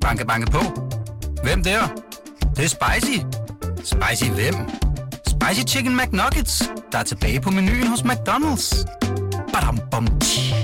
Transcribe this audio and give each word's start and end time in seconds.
Banke, 0.00 0.26
banke 0.26 0.50
på. 0.50 0.58
Hvem 1.42 1.62
der? 1.62 1.80
Det, 2.40 2.56
det 2.56 2.64
er 2.64 2.68
spicy. 2.68 3.18
Spicy 3.76 4.30
hvem? 4.30 4.54
Spicy 5.26 5.74
Chicken 5.74 5.96
McNuggets, 5.96 6.72
der 6.92 6.98
er 6.98 7.02
tilbage 7.02 7.40
på 7.40 7.50
menuen 7.50 7.86
hos 7.86 8.00
McDonald's. 8.00 8.86
Badum, 9.52 9.78
bom, 9.90 10.06
tji. 10.20 10.54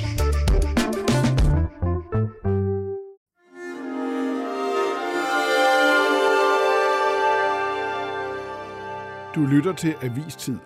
Du 9.35 9.47
lytter 9.47 9.73
til 9.73 9.95
Avistid, 10.03 10.57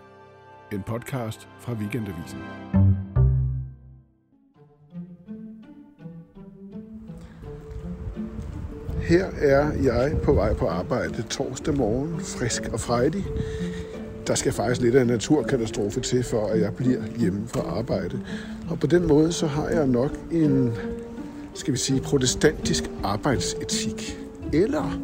en 0.73 0.83
podcast 0.83 1.49
fra 1.61 1.73
Weekendavisen. 1.73 2.39
Her 9.11 9.27
er 9.41 9.73
jeg 9.83 10.13
på 10.23 10.33
vej 10.33 10.55
på 10.55 10.67
arbejde 10.67 11.23
torsdag 11.23 11.75
morgen, 11.75 12.21
frisk 12.21 12.63
og 12.73 12.81
frejdig. 12.81 13.25
Der 14.27 14.35
skal 14.35 14.53
faktisk 14.53 14.81
lidt 14.81 14.95
af 14.95 15.01
en 15.03 15.07
naturkatastrofe 15.07 16.01
til, 16.01 16.25
for 16.25 16.47
at 16.47 16.61
jeg 16.61 16.75
bliver 16.75 17.03
hjemme 17.19 17.49
fra 17.49 17.61
arbejde. 17.61 18.21
Og 18.69 18.81
på 18.81 18.87
den 18.87 19.07
måde, 19.07 19.33
så 19.33 19.47
har 19.47 19.69
jeg 19.69 19.87
nok 19.87 20.11
en, 20.33 20.73
skal 21.55 21.73
vi 21.73 21.79
sige, 21.79 22.01
protestantisk 22.01 22.85
arbejdsetik. 23.05 24.19
Eller 24.53 25.01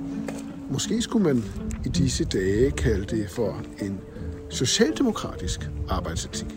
måske 0.71 1.03
skulle 1.03 1.25
man 1.25 1.45
i 1.85 1.89
disse 1.89 2.25
dage 2.25 2.71
kalde 2.71 3.17
det 3.17 3.31
for 3.31 3.63
en 3.79 4.01
socialdemokratisk 4.51 5.71
arbejdsetik. 5.89 6.49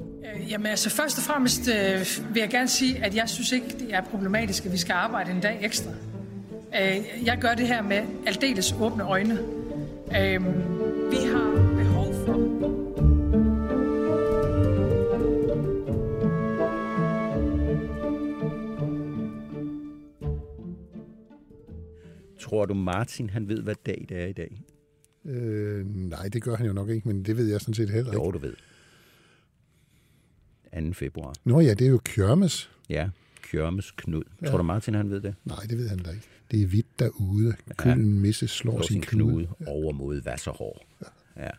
Øh, 0.00 0.50
jamen 0.50 0.66
altså 0.66 0.90
først 0.90 1.18
og 1.18 1.24
fremmest 1.24 1.60
øh, 1.68 2.34
vil 2.34 2.40
jeg 2.40 2.50
gerne 2.50 2.68
sige, 2.68 3.04
at 3.04 3.16
jeg 3.16 3.28
synes 3.28 3.52
ikke, 3.52 3.66
det 3.78 3.94
er 3.94 4.00
problematisk, 4.10 4.66
at 4.66 4.72
vi 4.72 4.78
skal 4.78 4.92
arbejde 4.92 5.30
en 5.30 5.40
dag 5.40 5.58
ekstra. 5.62 5.90
Øh, 6.74 7.24
jeg 7.26 7.38
gør 7.40 7.54
det 7.54 7.66
her 7.66 7.82
med 7.82 8.02
aldeles 8.26 8.74
åbne 8.80 9.04
øjne. 9.04 9.38
Øh, 10.18 10.44
vi 11.10 11.16
har 11.16 11.74
behov 11.76 12.14
for... 12.14 12.50
Tror 22.40 22.66
du, 22.66 22.74
Martin, 22.74 23.30
han 23.30 23.48
ved, 23.48 23.62
hvad 23.62 23.74
dag 23.86 24.06
det 24.08 24.22
er 24.22 24.26
i 24.26 24.32
dag? 24.32 24.62
Øh, 25.24 25.86
nej, 25.86 26.28
det 26.28 26.42
gør 26.42 26.56
han 26.56 26.66
jo 26.66 26.72
nok 26.72 26.88
ikke, 26.88 27.08
men 27.08 27.22
det 27.22 27.36
ved 27.36 27.46
jeg 27.46 27.60
sådan 27.60 27.74
set 27.74 27.90
heller 27.90 28.12
ikke. 28.12 28.24
Jo, 28.24 28.30
du 28.30 28.38
ved. 28.38 28.54
2. 30.74 30.92
februar. 30.92 31.34
Nå 31.44 31.60
ja, 31.60 31.74
det 31.74 31.86
er 31.86 31.90
jo 31.90 32.00
Kjørmes. 32.04 32.70
Ja, 32.88 33.08
Kjørmes 33.50 33.90
Knud. 33.90 34.22
Tror 34.46 34.56
du, 34.56 34.62
Martin, 34.62 34.94
han 34.94 35.10
ved 35.10 35.20
det? 35.20 35.34
Nej, 35.44 35.58
det 35.70 35.78
ved 35.78 35.88
han 35.88 35.98
da 35.98 36.10
ikke. 36.10 36.26
Det 36.50 36.62
er 36.62 36.66
hvidt 36.66 36.98
derude. 36.98 37.54
Køllen 37.76 38.20
misse 38.20 38.48
slår, 38.48 38.72
Slår 38.72 38.82
sin 38.82 38.92
sin 38.94 39.02
knude. 39.02 39.32
knude 39.32 39.48
over 39.66 39.92
mod 39.92 40.22
Vasserhår. 40.22 40.86
Ja. 41.36 41.50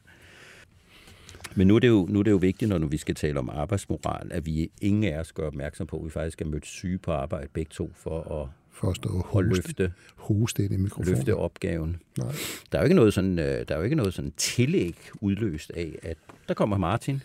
Men 1.55 1.67
nu 1.67 1.75
er, 1.75 1.79
det 1.79 1.87
jo, 1.87 2.07
nu 2.09 2.19
er 2.19 2.23
det 2.23 2.31
jo 2.31 2.37
vigtigt, 2.37 2.69
når 2.69 2.77
nu 2.77 2.87
vi 2.87 2.97
skal 2.97 3.15
tale 3.15 3.39
om 3.39 3.49
arbejdsmoral, 3.49 4.31
at 4.31 4.45
vi 4.45 4.71
ingen 4.81 5.03
af 5.13 5.19
os 5.19 5.31
gør 5.33 5.47
opmærksom 5.47 5.87
på, 5.87 5.97
at 5.97 6.05
vi 6.05 6.09
faktisk 6.09 6.41
er 6.41 6.45
mødt 6.45 6.65
syge 6.65 6.97
på 6.97 7.11
arbejde 7.11 7.47
begge 7.53 7.69
to 7.69 7.91
for 7.95 8.41
at, 8.43 8.49
For 8.81 8.89
at 8.89 8.95
stå 8.95 9.09
og 9.09 9.25
hoste, 9.25 9.49
løfte, 9.49 9.91
hoste 10.15 10.63
ind 10.63 10.73
i 10.73 10.77
mikrofonen. 10.77 11.15
løfte 11.17 11.35
opgaven. 11.35 11.97
Nej. 12.17 12.27
Der 12.71 12.77
er 12.77 12.81
jo 12.81 12.83
ikke 12.83 12.95
noget 12.95 13.13
sådan, 13.13 13.39
øh, 13.39 13.45
der 13.45 13.65
er 13.67 13.77
jo 13.77 13.83
ikke 13.83 13.95
noget 13.95 14.13
sådan 14.13 14.33
tillæg 14.37 14.95
udløst 15.21 15.71
af, 15.75 15.99
at 16.03 16.17
der 16.47 16.53
kommer 16.53 16.77
Martin. 16.77 17.21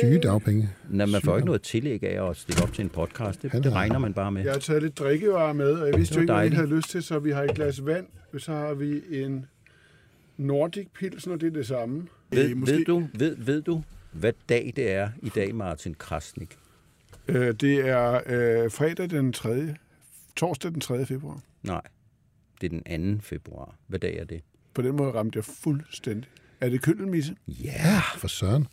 Syge 0.00 0.18
dagpenge. 0.18 0.70
Nej, 0.90 1.06
man 1.06 1.20
får 1.22 1.36
ikke 1.36 1.46
noget 1.46 1.62
tillæg 1.62 2.02
af 2.04 2.30
at 2.30 2.36
stille 2.36 2.62
op 2.62 2.72
til 2.72 2.82
en 2.82 2.88
podcast. 2.88 3.42
Det, 3.42 3.52
det 3.52 3.72
regner 3.72 3.98
man 3.98 4.14
bare 4.14 4.32
med. 4.32 4.42
Jeg 4.42 4.52
har 4.52 4.58
taget 4.58 4.82
lidt 4.82 4.98
drikkevarer 4.98 5.52
med, 5.52 5.72
og 5.72 5.86
jeg 5.88 5.98
vidste 5.98 6.14
jo 6.14 6.20
ikke, 6.20 6.32
hvad 6.32 6.36
dejligt. 6.36 6.54
havde 6.56 6.68
lyst 6.68 6.90
til, 6.90 7.02
så 7.02 7.18
vi 7.18 7.30
har 7.30 7.42
et 7.42 7.54
glas 7.54 7.86
vand, 7.86 8.06
så 8.38 8.52
har 8.52 8.74
vi 8.74 9.00
en 9.10 9.46
Nordic 10.36 10.86
Pilsner, 10.94 11.36
det 11.36 11.46
er 11.46 11.50
det 11.50 11.66
samme. 11.66 12.06
Ved, 12.30 12.50
Øh, 12.50 12.56
måske- 12.56 12.72
ved, 12.76 12.84
du, 12.84 13.08
ved, 13.18 13.36
ved 13.38 13.62
du, 13.62 13.82
hvad 14.12 14.32
dag 14.48 14.72
det 14.76 14.90
er 14.92 15.08
i 15.22 15.28
dag, 15.28 15.54
Martin 15.54 15.94
Krasnik? 15.98 16.56
Øh, 17.28 17.54
det 17.54 17.88
er 17.88 18.12
øh, 18.26 18.70
fredag 18.70 19.10
den 19.10 19.32
3. 19.32 19.74
Torsdag 20.36 20.70
den 20.72 20.80
3. 20.80 21.06
februar. 21.06 21.40
Nej, 21.62 21.80
det 22.60 22.72
er 22.72 22.80
den 22.96 23.18
2. 23.18 23.22
februar. 23.22 23.74
Hvad 23.86 23.98
dag 23.98 24.16
er 24.18 24.24
det? 24.24 24.40
På 24.74 24.82
den 24.82 24.96
måde 24.96 25.10
ramte 25.12 25.36
jeg 25.36 25.44
fuldstændig. 25.44 26.28
Er 26.60 26.68
det 26.68 26.82
køndelmisse? 26.82 27.36
Ja, 27.48 28.00
For 28.16 28.28
søren. 28.28 28.66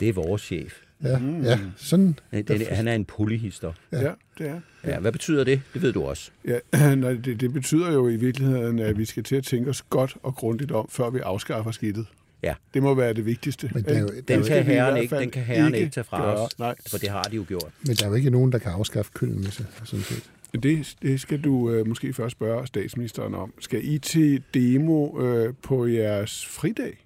det 0.00 0.08
er 0.08 0.12
vores 0.12 0.42
chef. 0.42 0.74
Ja, 1.02 1.18
mm. 1.18 1.42
ja 1.42 1.58
sådan. 1.76 2.18
Det, 2.32 2.48
det, 2.48 2.66
han 2.66 2.88
er 2.88 2.94
en 2.94 3.04
polyhister. 3.04 3.72
Ja, 3.92 4.00
ja 4.02 4.12
det 4.38 4.48
er. 4.48 4.60
Ja, 4.84 4.98
hvad 5.00 5.12
betyder 5.12 5.44
det? 5.44 5.62
Det 5.74 5.82
ved 5.82 5.92
du 5.92 6.02
også. 6.02 6.30
Ja, 6.44 6.58
nej, 6.94 7.12
det, 7.12 7.40
det 7.40 7.52
betyder 7.52 7.92
jo 7.92 8.08
i 8.08 8.16
virkeligheden, 8.16 8.78
at 8.78 8.98
vi 8.98 9.04
skal 9.04 9.22
til 9.24 9.36
at 9.36 9.44
tænke 9.44 9.70
os 9.70 9.82
godt 9.82 10.16
og 10.22 10.34
grundigt 10.34 10.72
om, 10.72 10.88
før 10.90 11.10
vi 11.10 11.18
afskaffer 11.18 11.70
skidtet. 11.70 12.06
Ja, 12.42 12.54
Det 12.74 12.82
må 12.82 12.94
være 12.94 13.12
det 13.12 13.26
vigtigste. 13.26 13.70
Men 13.74 13.84
der 13.84 13.90
er 13.94 14.00
jo- 14.00 14.08
Det 14.08 14.28
den 14.28 14.42
kan 14.44 14.64
herren 14.64 14.96
ikke, 15.02 15.18
den 15.18 15.30
kan 15.30 15.42
herren 15.42 15.74
ikke 15.74 15.90
tage 15.90 16.04
fra 16.04 16.22
gøre. 16.22 16.36
os. 16.36 16.58
Nej, 16.58 16.74
For 16.90 16.98
det 16.98 17.08
har 17.08 17.22
de 17.22 17.36
jo 17.36 17.44
gjort. 17.48 17.70
Men 17.86 17.96
der 17.96 18.04
er 18.04 18.08
jo 18.08 18.14
ikke 18.14 18.30
nogen, 18.30 18.52
der 18.52 18.58
kan 18.58 18.72
afskaffe 18.72 19.10
køllen 19.14 19.38
misse, 19.40 19.66
sådan 19.84 20.04
set. 20.04 20.30
Det, 20.60 20.94
det 21.02 21.20
skal 21.20 21.40
du 21.40 21.70
øh, 21.70 21.86
måske 21.88 22.12
først 22.12 22.32
spørge 22.32 22.66
statsministeren 22.66 23.34
om. 23.34 23.52
Skal 23.60 23.80
I 23.84 23.98
til 23.98 24.42
demo 24.54 25.20
øh, 25.20 25.54
på 25.62 25.86
jeres 25.86 26.46
fridag 26.46 27.04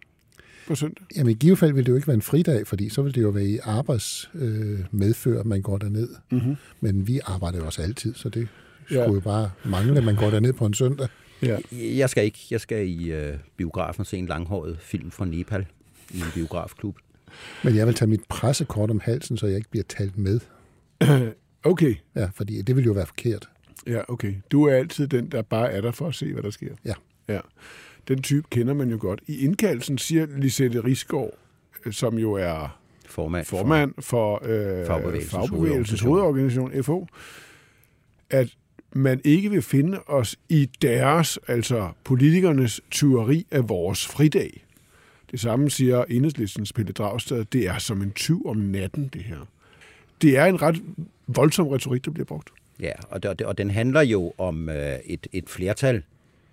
på 0.68 0.74
søndag? 0.74 1.04
Jamen 1.16 1.30
i 1.30 1.34
givet 1.34 1.58
fald 1.58 1.72
vil 1.72 1.86
det 1.86 1.90
jo 1.92 1.96
ikke 1.96 2.08
være 2.08 2.14
en 2.14 2.22
fridag, 2.22 2.66
fordi 2.66 2.88
så 2.88 3.02
vil 3.02 3.14
det 3.14 3.22
jo 3.22 3.28
være 3.28 3.44
i 3.44 3.58
arbejdsmedfør, 3.62 5.38
øh, 5.40 5.46
man 5.46 5.62
går 5.62 5.78
derned. 5.78 6.08
Mm-hmm. 6.30 6.56
Men 6.80 7.06
vi 7.06 7.20
arbejder 7.24 7.58
jo 7.58 7.66
også 7.66 7.82
altid, 7.82 8.14
så 8.14 8.28
det 8.28 8.48
Ja. 8.90 8.94
skulle 9.04 9.14
jo 9.14 9.20
bare 9.20 9.50
mangle, 9.64 9.98
at 9.98 10.04
man 10.04 10.16
går 10.16 10.30
derned 10.30 10.52
på 10.52 10.66
en 10.66 10.74
søndag. 10.74 11.08
Ja. 11.42 11.58
Jeg 11.72 12.10
skal 12.10 12.24
ikke. 12.24 12.38
Jeg 12.50 12.60
skal 12.60 12.88
i 12.88 13.12
øh, 13.12 13.34
biografen 13.56 14.00
og 14.00 14.06
se 14.06 14.16
en 14.16 14.26
langhåret 14.26 14.78
film 14.80 15.10
fra 15.10 15.24
Nepal 15.24 15.66
i 16.10 16.16
en 16.18 16.24
biografklub. 16.34 16.96
Men 17.64 17.76
jeg 17.76 17.86
vil 17.86 17.94
tage 17.94 18.08
mit 18.08 18.20
pressekort 18.28 18.90
om 18.90 19.00
halsen, 19.00 19.36
så 19.36 19.46
jeg 19.46 19.56
ikke 19.56 19.70
bliver 19.70 19.84
talt 19.88 20.18
med. 20.18 20.40
Okay. 21.66 21.94
Ja, 22.14 22.28
fordi 22.34 22.62
det 22.62 22.76
vil 22.76 22.84
jo 22.84 22.92
være 22.92 23.06
forkert. 23.06 23.48
Ja, 23.86 24.00
okay. 24.08 24.34
Du 24.50 24.64
er 24.64 24.74
altid 24.74 25.08
den, 25.08 25.28
der 25.28 25.42
bare 25.42 25.72
er 25.72 25.80
der 25.80 25.90
for 25.90 26.08
at 26.08 26.14
se, 26.14 26.32
hvad 26.32 26.42
der 26.42 26.50
sker. 26.50 26.74
Ja. 26.84 26.94
Ja. 27.28 27.40
Den 28.08 28.22
type 28.22 28.46
kender 28.50 28.74
man 28.74 28.90
jo 28.90 28.98
godt. 29.00 29.20
I 29.26 29.44
indkaldelsen 29.44 29.98
siger 29.98 30.26
Lisette 30.38 30.84
Risgaard, 30.84 31.30
øh, 31.86 31.92
som 31.92 32.18
jo 32.18 32.32
er 32.32 32.80
Formand, 33.08 33.46
formand 33.46 33.94
for 34.00 34.40
øh, 34.42 34.86
Fagbevægelsens 34.86 35.30
Fagbevægelsens 35.30 36.00
hovedorganisation. 36.00 36.82
FH, 36.82 36.90
at 38.30 38.48
man 38.92 39.20
ikke 39.24 39.50
vil 39.50 39.62
finde 39.62 40.00
os 40.06 40.36
i 40.48 40.70
deres, 40.82 41.38
altså 41.46 41.90
politikernes 42.04 42.80
tyveri 42.90 43.46
af 43.50 43.68
vores 43.68 44.06
fridag. 44.06 44.66
Det 45.30 45.40
samme 45.40 45.70
siger 45.70 46.04
enhedslistens 46.04 46.72
Pelle 46.72 46.92
Dragsted, 46.92 47.44
det 47.44 47.68
er 47.68 47.78
som 47.78 48.02
en 48.02 48.12
tyv 48.12 48.46
om 48.46 48.56
natten, 48.56 49.10
det 49.12 49.22
her. 49.22 49.48
Det 50.22 50.38
er 50.38 50.44
en 50.44 50.62
ret 50.62 50.82
voldsom 51.26 51.68
retorik, 51.68 52.04
der 52.04 52.10
bliver 52.10 52.26
brugt. 52.26 52.50
Ja, 52.80 52.92
og, 53.10 53.22
det, 53.22 53.40
og 53.40 53.58
den 53.58 53.70
handler 53.70 54.00
jo 54.00 54.32
om 54.38 54.68
øh, 54.68 54.98
et, 55.04 55.26
et 55.32 55.48
flertal 55.48 56.02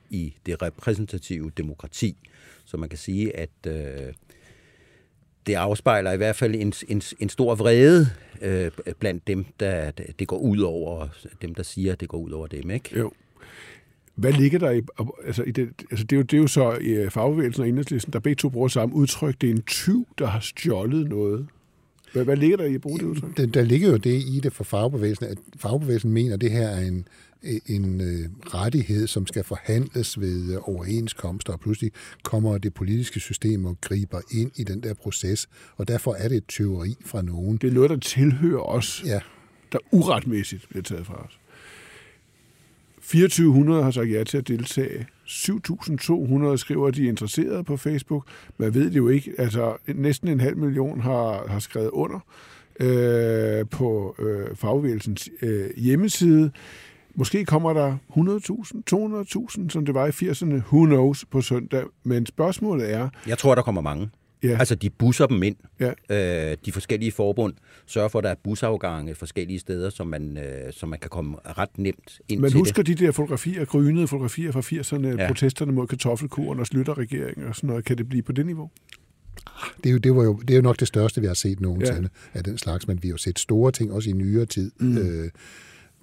i 0.09 0.33
det 0.45 0.61
repræsentative 0.61 1.51
demokrati. 1.57 2.17
Så 2.65 2.77
man 2.77 2.89
kan 2.89 2.97
sige, 2.97 3.37
at 3.37 3.49
øh, 3.67 4.13
det 5.47 5.53
afspejler 5.53 6.11
i 6.11 6.17
hvert 6.17 6.35
fald 6.35 6.55
en, 6.55 6.73
en, 6.87 7.01
en 7.19 7.29
stor 7.29 7.55
vrede 7.55 8.07
øh, 8.41 8.71
blandt 8.99 9.27
dem, 9.27 9.45
der 9.59 9.91
det 9.91 10.27
går 10.27 10.37
ud 10.37 10.59
over, 10.59 11.07
dem 11.41 11.55
der 11.55 11.63
siger, 11.63 11.93
at 11.93 11.99
det 11.99 12.09
går 12.09 12.17
ud 12.17 12.31
over 12.31 12.47
dem, 12.47 12.71
ikke? 12.71 12.99
Jo. 12.99 13.11
Hvad 14.15 14.33
ligger 14.33 14.59
der 14.59 14.71
i, 14.71 14.81
altså, 15.25 15.43
i 15.43 15.51
det, 15.51 15.69
altså 15.91 16.05
det, 16.05 16.15
er 16.15 16.17
jo, 16.17 16.23
det 16.23 16.37
er 16.37 16.41
jo 16.41 16.47
så 16.47 16.77
i 16.81 17.09
fagbevægelsen 17.09 17.61
og 17.61 17.69
enhedslisten, 17.69 18.13
der 18.13 18.19
begge 18.19 18.35
to 18.35 18.49
bruger 18.49 18.67
samme 18.67 18.95
udtryk. 18.95 19.41
Det 19.41 19.49
er 19.49 19.53
en 19.53 19.61
tyv, 19.61 20.07
der 20.17 20.25
har 20.25 20.39
stjålet 20.39 21.09
noget. 21.09 21.47
Hvad, 22.13 22.23
hvad 22.23 22.37
ligger 22.37 22.57
der 22.57 22.65
i 22.65 22.75
at 22.75 22.81
bruge 22.81 22.99
det 22.99 23.05
udtryk? 23.05 23.37
Der, 23.37 23.45
der 23.45 23.61
ligger 23.61 23.89
jo 23.89 23.97
det 23.97 24.23
i 24.27 24.39
det 24.43 24.53
for 24.53 24.63
fagbevægelsen, 24.63 25.25
at 25.25 25.37
fagbevægelsen 25.57 26.11
mener, 26.11 26.33
at 26.33 26.41
det 26.41 26.51
her 26.51 26.67
er 26.67 26.81
en, 26.87 27.07
en 27.65 28.01
øh, 28.01 28.53
rettighed, 28.53 29.07
som 29.07 29.27
skal 29.27 29.43
forhandles 29.43 30.19
ved 30.19 30.53
øh, 30.53 30.69
overenskomster, 30.69 31.53
og 31.53 31.59
pludselig 31.59 31.91
kommer 32.23 32.57
det 32.57 32.73
politiske 32.73 33.19
system 33.19 33.65
og 33.65 33.77
griber 33.81 34.21
ind 34.31 34.51
i 34.55 34.63
den 34.63 34.83
der 34.83 34.93
proces, 34.93 35.47
og 35.77 35.87
derfor 35.87 36.13
er 36.13 36.27
det 36.27 36.37
et 36.37 36.47
tyveri 36.47 36.95
fra 37.05 37.21
nogen. 37.21 37.57
Det 37.57 37.67
er 37.67 37.73
noget, 37.73 37.89
der 37.89 37.97
tilhører 37.97 38.61
os, 38.61 39.03
Ja, 39.05 39.19
der 39.71 39.79
uretmæssigt 39.91 40.69
bliver 40.69 40.83
taget 40.83 41.05
fra 41.05 41.25
os. 41.25 41.39
2400 43.03 43.83
har 43.83 43.91
sagt 43.91 44.11
ja 44.11 44.23
til 44.23 44.37
at 44.37 44.47
deltage. 44.47 45.07
7.200 45.25 46.57
skriver, 46.57 46.87
at 46.87 46.95
de 46.95 47.05
er 47.05 47.09
interesserede 47.09 47.63
på 47.63 47.77
Facebook. 47.77 48.25
Man 48.57 48.73
ved 48.73 48.85
det 48.85 48.97
jo 48.97 49.07
ikke. 49.07 49.31
Altså, 49.37 49.75
næsten 49.87 50.27
en 50.27 50.39
halv 50.39 50.57
million 50.57 51.01
har, 51.01 51.47
har 51.47 51.59
skrevet 51.59 51.89
under 51.89 52.19
øh, 52.79 53.65
på 53.71 54.15
øh, 54.19 54.55
fagbevægelsens 54.55 55.29
øh, 55.41 55.69
hjemmeside. 55.77 56.51
Måske 57.15 57.45
kommer 57.45 57.73
der 57.73 57.97
100.000, 58.09 59.59
200.000, 59.61 59.69
som 59.69 59.85
det 59.85 59.95
var 59.95 60.05
i 60.05 60.09
80'erne. 60.09 60.73
Who 60.73 60.85
knows 60.85 61.25
på 61.25 61.41
søndag. 61.41 61.83
Men 62.03 62.25
spørgsmålet 62.25 62.93
er, 62.93 63.09
Jeg 63.27 63.37
tror, 63.37 63.55
der 63.55 63.61
kommer 63.61 63.81
mange. 63.81 64.09
Ja. 64.43 64.57
Altså, 64.59 64.75
de 64.75 64.89
busser 64.89 65.25
dem 65.25 65.43
ind. 65.43 65.55
Ja. 65.79 66.51
Øh, 66.51 66.57
de 66.65 66.71
forskellige 66.71 67.11
forbund 67.11 67.53
sørger 67.85 68.07
for, 68.09 68.19
at 68.19 68.23
der 68.23 68.29
er 68.29 68.35
busafgange 68.43 69.15
forskellige 69.15 69.59
steder, 69.59 69.89
så 69.89 70.03
man, 70.03 70.37
øh, 70.37 70.73
så 70.73 70.85
man 70.85 70.99
kan 70.99 71.09
komme 71.09 71.37
ret 71.57 71.77
nemt 71.77 72.21
ind 72.29 72.41
Man 72.41 72.51
til 72.51 72.59
husker 72.59 72.83
det. 72.83 72.99
de 72.99 73.05
der 73.05 73.11
fotografier, 73.11 73.65
grynede 73.65 74.07
fotografier 74.07 74.51
fra 74.51 74.61
80'erne, 74.61 75.21
ja. 75.21 75.27
protesterne 75.27 75.71
mod 75.71 75.87
kartoffelkuren 75.87 76.59
og 76.59 76.67
Slytter-regeringen 76.67 77.47
og 77.47 77.55
sådan 77.55 77.67
noget. 77.67 77.85
Kan 77.85 77.97
det 77.97 78.09
blive 78.09 78.23
på 78.23 78.31
det 78.31 78.45
niveau? 78.45 78.69
Det 79.83 79.89
er, 79.89 79.93
jo, 79.93 79.97
det, 79.97 80.15
var 80.15 80.23
jo, 80.23 80.33
det 80.33 80.49
er 80.49 80.55
jo 80.55 80.61
nok 80.61 80.79
det 80.79 80.87
største, 80.87 81.21
vi 81.21 81.27
har 81.27 81.33
set 81.33 81.59
nogensinde 81.59 82.09
ja. 82.33 82.37
af 82.37 82.43
den 82.43 82.57
slags, 82.57 82.87
men 82.87 83.03
vi 83.03 83.07
har 83.07 83.13
jo 83.13 83.17
set 83.17 83.39
store 83.39 83.71
ting 83.71 83.93
også 83.93 84.09
i 84.09 84.13
nyere 84.13 84.45
tid. 84.45 84.71
Mm. 84.79 84.97
Øh, 84.97 85.29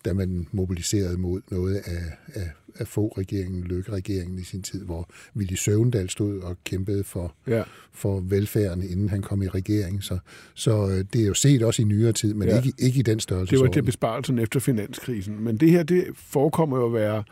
da 0.05 0.13
man 0.13 0.47
mobiliserede 0.53 1.17
mod 1.17 1.41
noget 1.51 1.77
af, 1.77 2.03
af, 2.35 2.51
af 2.79 2.89
få 2.89 3.09
regeringen, 3.19 3.65
Løkke-regeringen 3.65 4.39
i 4.39 4.43
sin 4.43 4.63
tid, 4.63 4.85
hvor 4.85 5.09
Willy 5.37 5.55
Søvendal 5.55 6.11
stod 6.11 6.41
og 6.41 6.57
kæmpede 6.65 7.05
for, 7.05 7.35
ja. 7.47 7.63
for 7.93 8.21
velfærden, 8.21 8.83
inden 8.83 9.09
han 9.09 9.23
kom 9.23 9.43
i 9.43 9.49
regering. 9.49 10.05
Så, 10.05 10.19
så 10.55 10.89
øh, 10.89 11.05
det 11.13 11.23
er 11.23 11.27
jo 11.27 11.35
set 11.35 11.63
også 11.63 11.83
i 11.83 11.85
nyere 11.85 12.13
tid, 12.13 12.35
men 12.35 12.49
ja. 12.49 12.57
ikke, 12.57 12.73
ikke 12.79 12.99
i 12.99 13.03
den 13.03 13.21
størrelse. 13.21 13.57
Det 13.57 13.61
var 13.61 13.73
til 13.73 13.83
besparelsen 13.83 14.39
efter 14.39 14.61
finanskrisen. 14.61 15.45
Men 15.45 15.57
det 15.57 15.71
her, 15.71 15.83
det 15.83 16.05
forekommer 16.15 16.77
jo 16.77 16.87
at 16.87 16.93
være 16.93 17.25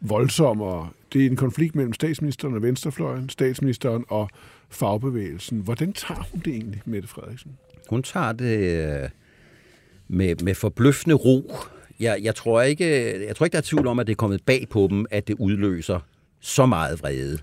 voldsommere. 0.00 0.88
Det 1.12 1.22
er 1.22 1.26
en 1.26 1.36
konflikt 1.36 1.74
mellem 1.74 1.92
statsministeren 1.92 2.54
og 2.54 2.62
venstrefløjen, 2.62 3.28
statsministeren 3.28 4.04
og 4.08 4.28
fagbevægelsen. 4.68 5.58
Hvordan 5.58 5.92
tager 5.92 6.28
hun 6.32 6.40
det 6.44 6.52
egentlig, 6.52 6.82
Mette 6.84 7.08
Frederiksen? 7.08 7.50
Hun 7.88 8.02
tager 8.02 8.32
det 8.32 8.58
øh, 9.02 9.08
med, 10.08 10.34
med 10.42 10.54
forbløffende 10.54 11.14
ro 11.14 11.52
jeg, 12.00 12.18
jeg, 12.22 12.34
tror 12.34 12.62
ikke, 12.62 13.26
jeg 13.26 13.36
tror 13.36 13.46
ikke, 13.46 13.52
der 13.52 13.58
er 13.58 13.66
tvivl 13.66 13.86
om, 13.86 13.98
at 13.98 14.06
det 14.06 14.12
er 14.12 14.16
kommet 14.16 14.44
bag 14.44 14.66
på 14.70 14.86
dem, 14.90 15.06
at 15.10 15.28
det 15.28 15.36
udløser 15.38 16.00
så 16.40 16.66
meget 16.66 17.02
vrede. 17.02 17.38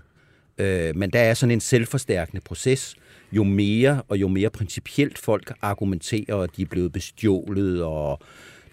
Øh, 0.58 0.96
men 0.96 1.10
der 1.10 1.20
er 1.20 1.34
sådan 1.34 1.50
en 1.50 1.60
selvforstærkende 1.60 2.40
proces. 2.44 2.94
Jo 3.32 3.44
mere 3.44 4.02
og 4.08 4.16
jo 4.16 4.28
mere 4.28 4.50
principielt 4.50 5.18
folk 5.18 5.52
argumenterer, 5.62 6.36
at 6.36 6.50
de 6.56 6.62
er 6.62 6.66
blevet 6.66 6.92
bestjålet, 6.92 7.82
og 7.82 8.20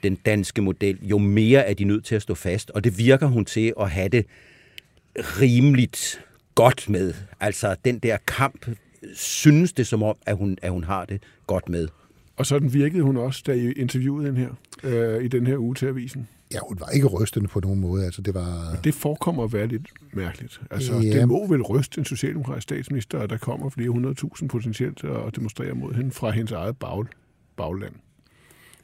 den 0.04 0.16
danske 0.16 0.62
model, 0.62 1.00
jo 1.02 1.18
mere 1.18 1.66
er 1.66 1.74
de 1.74 1.84
nødt 1.84 2.06
til 2.06 2.16
at 2.16 2.22
stå 2.22 2.36
fast. 2.36 2.70
Og 2.72 2.84
det 2.84 2.98
virker 2.98 3.28
hun 3.28 3.46
til 3.46 3.74
at 3.80 3.90
have 3.90 4.10
det 4.10 4.26
rimeligt 5.18 6.22
godt 6.56 6.90
med. 6.90 7.14
Altså 7.40 7.76
den 7.86 8.00
der 8.00 8.18
kamp, 8.28 8.68
synes 9.16 9.74
det 9.74 9.88
som 9.88 10.04
om, 10.04 10.16
at 10.26 10.38
hun, 10.38 10.58
at 10.62 10.72
hun 10.72 10.84
har 10.84 11.06
det 11.06 11.24
godt 11.48 11.70
med. 11.70 11.88
Og 12.36 12.46
sådan 12.46 12.74
virkede 12.74 13.04
hun 13.04 13.18
også, 13.18 13.44
da 13.48 13.54
I 13.54 13.72
interviewede 13.72 14.28
den 14.28 14.38
her, 14.38 14.50
øh, 14.84 15.24
i 15.24 15.28
den 15.28 15.48
her 15.48 15.58
uge 15.58 15.76
til 15.76 15.86
avisen. 15.86 16.28
Ja, 16.54 16.60
hun 16.68 16.80
var 16.80 16.90
ikke 16.90 17.08
rystende 17.08 17.48
på 17.48 17.60
nogen 17.60 17.80
måde. 17.80 18.06
Altså, 18.06 18.22
det, 18.22 18.34
var... 18.34 18.80
det 18.84 18.94
forekommer 18.94 19.44
at 19.44 19.54
være 19.54 19.68
lidt 19.68 19.88
mærkeligt. 20.14 20.62
Altså, 20.72 20.94
ja. 20.94 21.20
Det 21.20 21.28
må 21.28 21.48
vel 21.48 21.62
ryste 21.62 22.00
en 22.00 22.06
socialdemokratisk 22.06 22.64
statsminister, 22.64 23.20
at 23.20 23.30
der 23.30 23.38
kommer 23.38 23.70
flere 23.70 23.90
hundredtusind 23.90 24.50
potentielt 24.50 25.04
og 25.04 25.36
demonstrerer 25.36 25.74
mod 25.74 25.94
hende 25.94 26.12
fra 26.12 26.32
hendes 26.32 26.52
eget 26.52 26.78
bag, 26.78 27.06
bagland. 27.58 27.94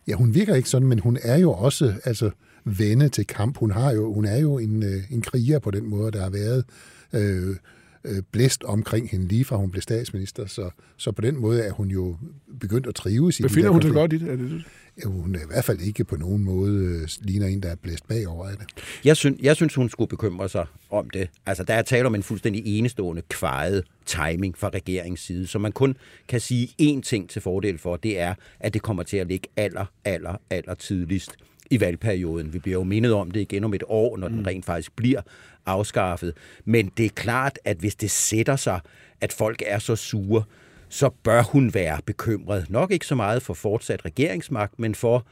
Ja, 0.07 0.13
hun 0.15 0.33
virker 0.33 0.55
ikke 0.55 0.69
sådan, 0.69 0.87
men 0.87 0.99
hun 0.99 1.17
er 1.23 1.37
jo 1.37 1.51
også 1.51 1.93
altså, 2.05 2.31
venne 2.63 3.09
til 3.09 3.27
kamp. 3.27 3.57
Hun, 3.57 3.71
har 3.71 3.91
jo, 3.91 4.13
hun 4.13 4.25
er 4.25 4.37
jo 4.37 4.57
en, 4.57 4.83
øh, 4.83 5.11
en 5.11 5.21
kriger 5.21 5.59
på 5.59 5.71
den 5.71 5.89
måde, 5.89 6.11
der 6.11 6.23
har 6.23 6.29
været 6.29 6.65
øh, 7.13 7.55
øh, 8.03 8.23
blæst 8.31 8.63
omkring 8.63 9.09
hende 9.09 9.27
lige 9.27 9.45
fra 9.45 9.55
hun 9.55 9.71
blev 9.71 9.81
statsminister. 9.81 10.45
Så, 10.45 10.69
så 10.97 11.11
på 11.11 11.21
den 11.21 11.37
måde 11.37 11.61
er 11.61 11.71
hun 11.71 11.87
jo 11.87 12.17
begyndt 12.59 12.87
at 12.87 12.95
trives 12.95 13.39
i 13.39 13.43
Befinder 13.43 13.69
hun 13.69 13.81
sig 13.81 13.91
godt 13.91 14.13
i 14.13 14.17
det? 14.17 14.31
Er 14.31 14.35
det 14.35 14.63
Ja, 15.03 15.09
hun 15.09 15.35
er 15.35 15.39
i 15.39 15.47
hvert 15.47 15.65
fald 15.65 15.81
ikke 15.81 16.03
på 16.03 16.15
nogen 16.15 16.43
måde 16.43 16.83
øh, 16.85 17.07
ligner 17.21 17.47
en, 17.47 17.63
der 17.63 17.69
er 17.69 17.75
blæst 17.75 18.07
bagover 18.07 18.47
af 18.47 18.57
det. 18.57 18.65
Jeg 19.05 19.17
synes, 19.17 19.41
jeg 19.41 19.55
synes, 19.55 19.75
hun 19.75 19.89
skulle 19.89 20.07
bekymre 20.07 20.49
sig 20.49 20.65
om 20.89 21.09
det. 21.09 21.29
Altså, 21.45 21.63
der 21.63 21.73
er 21.73 21.81
tale 21.81 22.07
om 22.07 22.15
en 22.15 22.23
fuldstændig 22.23 22.63
enestående 22.65 23.21
kvaret 23.29 23.83
timing 24.05 24.57
fra 24.57 24.69
regeringens 24.69 25.19
side, 25.19 25.47
så 25.47 25.59
man 25.59 25.71
kun 25.71 25.97
kan 26.27 26.39
sige 26.39 26.69
én 26.81 27.01
ting 27.01 27.29
til 27.29 27.41
fordel 27.41 27.77
for, 27.77 27.95
det 27.95 28.19
er, 28.19 28.33
at 28.59 28.73
det 28.73 28.81
kommer 28.81 29.03
til 29.03 29.17
at 29.17 29.27
ligge 29.27 29.47
aller, 29.57 29.85
aller, 30.05 30.35
aller 30.49 30.73
tidligst 30.73 31.31
i 31.69 31.79
valgperioden. 31.79 32.53
Vi 32.53 32.59
bliver 32.59 32.77
jo 32.77 32.83
mindet 32.83 33.13
om 33.13 33.31
det 33.31 33.39
igen 33.39 33.63
om 33.63 33.73
et 33.73 33.83
år, 33.87 34.17
når 34.17 34.27
den 34.27 34.37
mm. 34.37 34.45
rent 34.45 34.65
faktisk 34.65 34.95
bliver 34.95 35.21
afskaffet. 35.65 36.33
Men 36.65 36.91
det 36.97 37.05
er 37.05 37.09
klart, 37.09 37.59
at 37.65 37.77
hvis 37.77 37.95
det 37.95 38.11
sætter 38.11 38.55
sig, 38.55 38.79
at 39.21 39.33
folk 39.33 39.63
er 39.65 39.79
så 39.79 39.95
sure, 39.95 40.43
så 40.89 41.09
bør 41.23 41.41
hun 41.43 41.73
være 41.73 41.99
bekymret. 42.05 42.69
Nok 42.69 42.91
ikke 42.91 43.05
så 43.05 43.15
meget 43.15 43.41
for 43.41 43.53
fortsat 43.53 44.05
regeringsmagt, 44.05 44.79
men 44.79 44.95
for, 44.95 45.25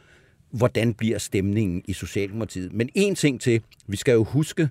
hvordan 0.51 0.93
bliver 0.93 1.17
stemningen 1.17 1.81
i 1.87 1.93
Socialdemokratiet. 1.93 2.73
Men 2.73 2.89
en 2.95 3.15
ting 3.15 3.41
til, 3.41 3.61
vi 3.87 3.97
skal 3.97 4.13
jo 4.13 4.23
huske, 4.23 4.69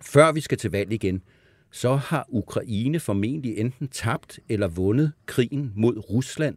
før 0.00 0.32
vi 0.32 0.40
skal 0.40 0.58
til 0.58 0.70
valg 0.70 0.92
igen, 0.92 1.22
så 1.70 1.96
har 1.96 2.26
Ukraine 2.28 3.00
formentlig 3.00 3.58
enten 3.58 3.88
tabt 3.88 4.40
eller 4.48 4.68
vundet 4.68 5.12
krigen 5.26 5.72
mod 5.76 6.10
Rusland. 6.10 6.56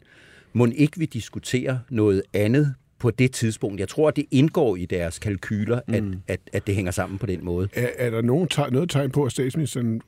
Må 0.53 0.65
ikke 0.65 0.99
vi 0.99 1.05
diskutere 1.05 1.79
noget 1.89 2.23
andet 2.33 2.75
på 2.99 3.11
det 3.11 3.31
tidspunkt. 3.31 3.79
Jeg 3.79 3.87
tror, 3.87 4.07
at 4.07 4.15
det 4.15 4.25
indgår 4.31 4.75
i 4.75 4.85
deres 4.85 5.19
kalkyler, 5.19 5.81
at, 5.87 6.03
mm. 6.03 6.15
at, 6.27 6.39
at 6.53 6.67
det 6.67 6.75
hænger 6.75 6.91
sammen 6.91 7.19
på 7.19 7.25
den 7.25 7.45
måde. 7.45 7.69
Er, 7.73 7.89
er 7.97 8.09
der 8.09 8.21
nogen 8.21 8.47
tegn, 8.47 8.73
noget 8.73 8.89
tegn 8.89 9.11
på, 9.11 9.23
at 9.23 9.31
statsministeren 9.31 10.01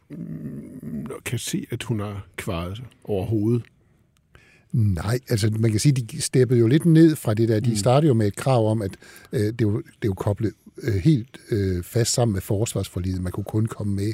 kan 1.25 1.39
se, 1.39 1.65
at 1.71 1.83
hun 1.83 2.00
har 2.00 2.27
kvaret 2.36 2.77
sig 2.77 2.86
overhovedet? 3.03 3.63
Nej, 4.71 5.19
altså 5.30 5.51
man 5.59 5.71
kan 5.71 5.80
sige, 5.80 5.94
de 5.94 6.21
steppede 6.21 6.59
jo 6.59 6.68
lidt 6.68 6.86
ned 6.86 7.15
fra 7.15 7.33
det 7.33 7.50
der. 7.50 7.59
De 7.59 7.69
mm. 7.69 7.75
startede 7.75 8.07
jo 8.07 8.13
med 8.13 8.27
et 8.27 8.36
krav 8.36 8.71
om, 8.71 8.81
at 8.81 8.91
øh, 9.33 9.53
det, 9.59 9.68
var, 9.68 9.81
det 10.01 10.07
var 10.07 10.13
koblet 10.13 10.53
øh, 10.83 10.94
helt 10.94 11.38
øh, 11.51 11.83
fast 11.83 12.13
sammen 12.13 12.33
med 12.33 12.41
forsvarsforliget. 12.41 13.21
Man 13.21 13.31
kunne 13.31 13.44
kun 13.44 13.65
komme 13.65 13.95
med 13.95 14.13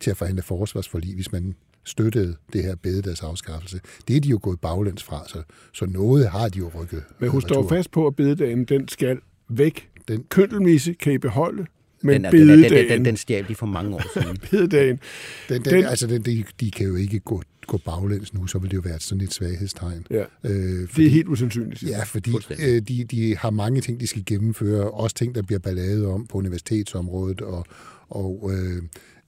til 0.00 0.10
at 0.10 0.16
forhandle 0.16 0.42
forsvarsforlig, 0.42 1.14
hvis 1.14 1.32
man 1.32 1.54
støttede 1.86 2.36
det 2.52 2.62
her 2.62 2.74
bededags 2.74 3.22
afskaffelse. 3.22 3.80
Det 4.08 4.16
er 4.16 4.20
de 4.20 4.28
jo 4.28 4.38
gået 4.42 4.60
baglæns 4.60 5.02
fra, 5.02 5.28
så, 5.28 5.42
så 5.72 5.86
noget 5.86 6.28
har 6.28 6.48
de 6.48 6.58
jo 6.58 6.70
rykket. 6.74 7.02
Men 7.18 7.28
hun 7.28 7.40
står 7.40 7.68
fast 7.68 7.90
på, 7.90 8.06
at 8.06 8.16
bededagen 8.16 8.64
den 8.64 8.88
skal 8.88 9.18
væk. 9.48 9.88
Den 10.08 10.24
køndelmisse 10.28 10.92
kan 10.92 11.12
I 11.12 11.18
beholde, 11.18 11.66
men 12.02 12.24
den, 12.24 12.30
bededagen... 12.30 12.62
Den, 12.62 12.72
den, 12.72 12.90
den, 12.90 13.04
den 13.04 13.16
stjal 13.16 13.48
de 13.48 13.54
for 13.54 13.66
mange 13.66 13.94
år 13.94 14.20
siden. 14.20 14.36
bededagen... 14.50 15.00
Den, 15.48 15.62
den, 15.64 15.74
den, 15.74 15.84
altså, 15.84 16.06
den, 16.06 16.22
de, 16.22 16.44
de 16.60 16.70
kan 16.70 16.86
jo 16.86 16.96
ikke 16.96 17.18
gå 17.18 17.42
gå 17.66 17.78
baglæns 17.78 18.34
nu, 18.34 18.46
så 18.46 18.58
vil 18.58 18.70
det 18.70 18.76
jo 18.76 18.82
være 18.84 19.00
sådan 19.00 19.24
et 19.24 19.34
svaghedstegn. 19.34 20.06
Ja. 20.10 20.24
Øh, 20.44 20.88
fordi, 20.88 21.02
det 21.02 21.06
er 21.06 21.10
helt 21.10 21.28
usandsynligt. 21.28 21.82
Ja, 21.82 22.02
fordi 22.04 22.32
øh, 22.66 22.82
de, 22.88 23.04
de 23.04 23.36
har 23.36 23.50
mange 23.50 23.80
ting, 23.80 24.00
de 24.00 24.06
skal 24.06 24.22
gennemføre, 24.26 24.90
også 24.90 25.16
ting, 25.16 25.34
der 25.34 25.42
bliver 25.42 25.58
ballade 25.58 26.06
om 26.06 26.26
på 26.26 26.38
universitetsområdet, 26.38 27.40
og, 27.40 27.66
og 28.08 28.50
øh, 28.54 28.82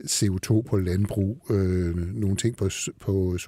CO2 0.04 0.62
på 0.62 0.76
landbrug, 0.76 1.46
øh, 1.50 2.14
nogle 2.14 2.36
ting 2.36 2.56
på, 2.56 2.68
på, 3.00 3.38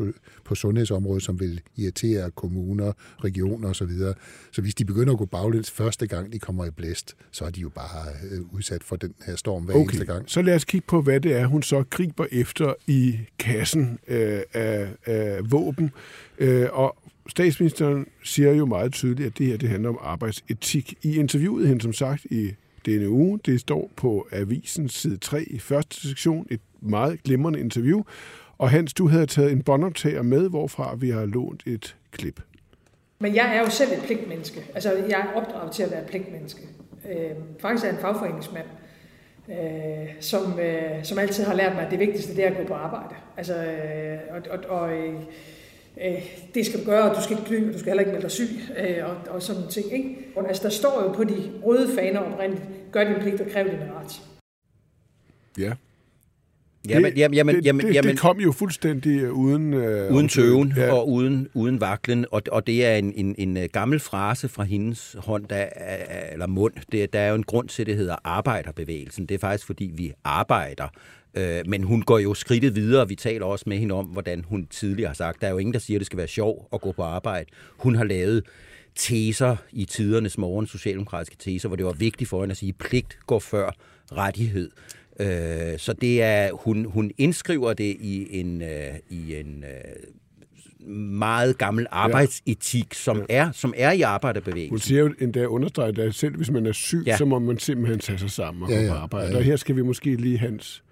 på 0.45 0.55
sundhedsområdet, 0.55 1.23
som 1.23 1.41
vil 1.41 1.61
irritere 1.77 2.31
kommuner, 2.31 2.93
regioner 3.25 3.69
osv. 3.69 3.89
Så, 3.89 4.15
så 4.53 4.63
hvis 4.63 4.75
de 4.75 4.85
begynder 4.85 5.13
at 5.13 5.19
gå 5.19 5.25
baglæns 5.25 5.71
første 5.71 6.07
gang, 6.07 6.33
de 6.33 6.39
kommer 6.39 6.65
i 6.65 6.71
blæst, 6.71 7.17
så 7.31 7.45
er 7.45 7.51
de 7.51 7.61
jo 7.61 7.69
bare 7.69 8.07
øh, 8.31 8.41
udsat 8.55 8.85
for 8.85 8.97
den 8.97 9.15
her 9.27 9.37
storm 9.37 9.65
hver 9.65 9.75
okay. 9.75 9.85
eneste 9.85 10.05
gang. 10.05 10.31
Så 10.31 10.43
lad 10.43 10.55
os 10.55 10.65
kigge 10.65 10.87
på, 10.87 11.03
hvad 11.03 11.21
det 11.21 11.37
er, 11.37 11.47
hun 11.47 11.63
så 11.63 11.85
griber 11.91 12.27
efter 12.33 12.75
i 12.87 13.19
kassen 13.39 13.99
øh, 14.09 14.41
af, 14.53 14.89
af 15.07 15.51
våben. 15.51 15.91
Øh, 16.39 16.69
og 16.73 16.97
statsministeren 17.29 18.07
siger 18.25 18.53
jo 18.53 18.67
meget 18.67 18.93
tydeligt, 18.93 19.27
at 19.27 19.39
det 19.39 19.47
her 19.47 19.57
det 19.57 19.69
handler 19.69 19.89
om 19.89 19.99
arbejdsetik. 20.03 20.95
I 21.03 21.17
interviewet 21.17 21.69
hende, 21.69 21.83
som 21.83 21.93
sagt, 21.93 22.25
i 22.25 22.51
denne 22.87 23.09
uge. 23.09 23.41
Det 23.47 23.61
står 23.61 23.91
på 23.97 24.27
avisens 24.33 24.95
side 24.95 25.17
3 25.17 25.43
i 25.43 25.59
første 25.59 26.09
sektion. 26.09 26.47
Et 26.51 26.61
meget 26.81 27.23
glimrende 27.23 27.61
interview. 27.61 28.03
Og 28.59 28.71
Hans, 28.71 28.95
du 28.95 29.09
havde 29.09 29.27
taget 29.27 29.53
en 29.53 29.63
båndoptager 29.63 30.23
med, 30.23 30.49
hvorfra 30.49 30.95
vi 30.95 31.11
har 31.11 31.27
lånt 31.27 31.63
et 31.67 31.97
klip. 32.13 32.41
Men 33.19 33.35
jeg 33.35 33.57
er 33.57 33.61
jo 33.61 33.71
selv 33.71 33.93
et 33.93 34.03
pligtmenneske. 34.07 34.65
Altså, 34.75 34.93
jeg 35.09 35.21
er 35.21 35.41
opdraget 35.41 35.73
til 35.73 35.83
at 35.83 35.91
være 35.91 36.03
et 36.03 36.07
pligtmenneske. 36.07 36.61
Øh, 37.11 37.31
faktisk 37.61 37.85
er 37.85 37.89
jeg 37.89 37.97
en 37.97 38.03
fagforeningsmand, 38.03 38.67
øh, 39.49 40.09
som, 40.21 40.59
øh, 40.59 41.05
som 41.05 41.19
altid 41.19 41.45
har 41.45 41.55
lært 41.55 41.75
mig, 41.75 41.85
at 41.85 41.91
det 41.91 41.99
vigtigste 41.99 42.37
det 42.37 42.45
er 42.45 42.51
at 42.51 42.57
gå 42.57 42.65
på 42.65 42.75
arbejde. 42.75 43.15
Altså, 43.37 43.55
øh, 43.65 44.19
og, 44.31 44.43
og, 44.51 44.81
og 44.81 44.93
øh, 44.97 45.15
øh, 46.05 46.23
det 46.55 46.67
skal 46.67 46.81
du 46.81 46.85
gøre, 46.85 47.11
og 47.11 47.17
du 47.17 47.23
skal 47.23 47.37
ikke 47.37 47.49
kly, 47.49 47.69
og 47.69 47.75
du 47.75 47.79
skal 47.79 47.91
heller 47.91 48.01
ikke 48.01 48.13
melde 48.13 48.23
dig 48.23 48.31
syg, 48.31 48.49
øh, 48.79 48.97
og, 49.05 49.35
og 49.35 49.43
sådan 49.43 49.63
ting. 49.71 49.93
Ikke? 49.93 50.17
Og, 50.37 50.49
altså, 50.49 50.63
der 50.63 50.69
står 50.69 51.03
jo 51.03 51.13
på 51.13 51.25
de 51.25 51.51
røde 51.63 51.95
faner 51.95 52.21
oprindeligt, 52.21 52.65
gør 52.93 53.05
din 53.05 53.15
pligt 53.21 53.41
og 53.41 53.47
kræv 53.53 53.65
din 53.65 53.73
ret. 53.75 54.21
Ja. 55.59 55.73
Jamen, 56.89 57.13
jamen, 57.17 57.35
jamen, 57.35 57.55
det, 57.55 57.65
jamen, 57.65 57.87
det, 57.87 57.95
jamen, 57.95 58.11
det 58.11 58.21
kom 58.21 58.41
jo 58.41 58.53
fuldstændig 58.53 59.21
øh, 59.21 59.33
uden... 59.33 59.75
Øh, 59.75 60.15
uden 60.15 60.29
tøven 60.29 60.73
ja. 60.77 60.93
og 60.93 61.09
uden, 61.09 61.49
uden 61.55 61.81
vaklen, 61.81 62.27
og, 62.31 62.43
og 62.53 62.67
det 62.67 62.87
er 62.87 62.97
en, 62.97 63.13
en, 63.17 63.35
en 63.39 63.57
øh, 63.57 63.69
gammel 63.73 64.01
frase 64.01 64.49
fra 64.49 64.63
hendes 64.63 65.17
hånd, 65.19 65.47
der, 65.47 65.67
eller 66.33 66.47
mund. 66.47 66.73
Det, 66.93 67.13
der 67.13 67.21
er 67.21 67.29
jo 67.29 67.35
en 67.35 67.43
grund 67.43 67.69
til, 67.69 67.83
at 67.83 67.87
det 67.87 67.97
hedder 67.97 68.17
arbejderbevægelsen. 68.25 69.27
Det 69.27 69.35
er 69.35 69.39
faktisk, 69.39 69.67
fordi 69.67 69.91
vi 69.95 70.13
arbejder 70.25 70.89
Øh, 71.35 71.67
men 71.67 71.83
hun 71.83 72.03
går 72.03 72.19
jo 72.19 72.35
skridtet 72.35 72.75
videre. 72.75 73.09
Vi 73.09 73.15
taler 73.15 73.47
også 73.47 73.65
med 73.69 73.79
hende 73.79 73.95
om, 73.95 74.07
hvordan 74.07 74.45
hun 74.49 74.67
tidligere 74.67 75.09
har 75.09 75.15
sagt, 75.15 75.41
der 75.41 75.47
er 75.47 75.51
jo 75.51 75.59
ingen, 75.59 75.73
der 75.73 75.79
siger, 75.79 75.99
at 75.99 76.01
det 76.01 76.07
skal 76.07 76.17
være 76.17 76.29
sjov 76.29 76.69
at 76.73 76.81
gå 76.81 76.93
på 76.93 77.03
arbejde. 77.03 77.47
Hun 77.77 77.95
har 77.95 78.05
lavet 78.05 78.45
teser 78.95 79.57
i 79.73 79.85
tidernes 79.85 80.39
morgen, 80.39 80.67
socialdemokratiske 80.67 81.37
teser, 81.39 81.69
hvor 81.69 81.77
det 81.77 81.87
var 81.87 81.93
vigtigt 81.93 82.31
for 82.31 82.41
hende 82.41 82.53
at 82.53 82.57
sige, 82.57 82.69
at 82.69 82.89
pligt 82.89 83.19
går 83.27 83.39
før 83.39 83.71
rettighed. 84.13 84.71
Øh, 85.21 85.79
så 85.79 85.93
det 85.93 86.23
er, 86.23 86.53
hun, 86.53 86.85
hun 86.85 87.11
indskriver 87.19 87.73
det 87.73 87.97
i 88.01 88.41
en, 88.41 88.63
øh, 88.63 88.95
i 89.11 89.37
en 89.37 89.65
meget 90.89 91.59
gammel 91.59 91.87
arbejdsetik, 91.91 92.95
som, 92.95 93.17
ja. 93.17 93.25
er, 93.29 93.53
som 93.53 93.75
er 93.77 93.93
i 93.93 94.01
arbejderbevægelsen. 94.01 94.71
Hun 94.71 94.79
siger 94.79 95.01
jo 95.01 95.15
endda 95.21 95.45
understreget, 95.45 95.99
at 95.99 96.15
selv 96.15 96.37
hvis 96.37 96.51
man 96.51 96.67
er 96.67 96.73
syg, 96.73 97.03
ja. 97.07 97.17
Så 97.17 97.25
må 97.25 97.39
man 97.39 97.59
simpelthen 97.59 97.99
tage 97.99 98.19
sig 98.19 98.31
sammen 98.31 98.63
og 98.63 98.71
Ja, 98.71 98.83
gå 98.83 98.89
på 98.89 98.95
arbejde. 98.95 99.27
Ja, 99.27 99.33
ja. 99.33 99.39
Og 99.39 99.45
her 99.45 99.57
skal 99.57 99.77
vi 99.77 99.83
måske 99.83 100.17
lige 100.17 100.39
hans 100.39 100.83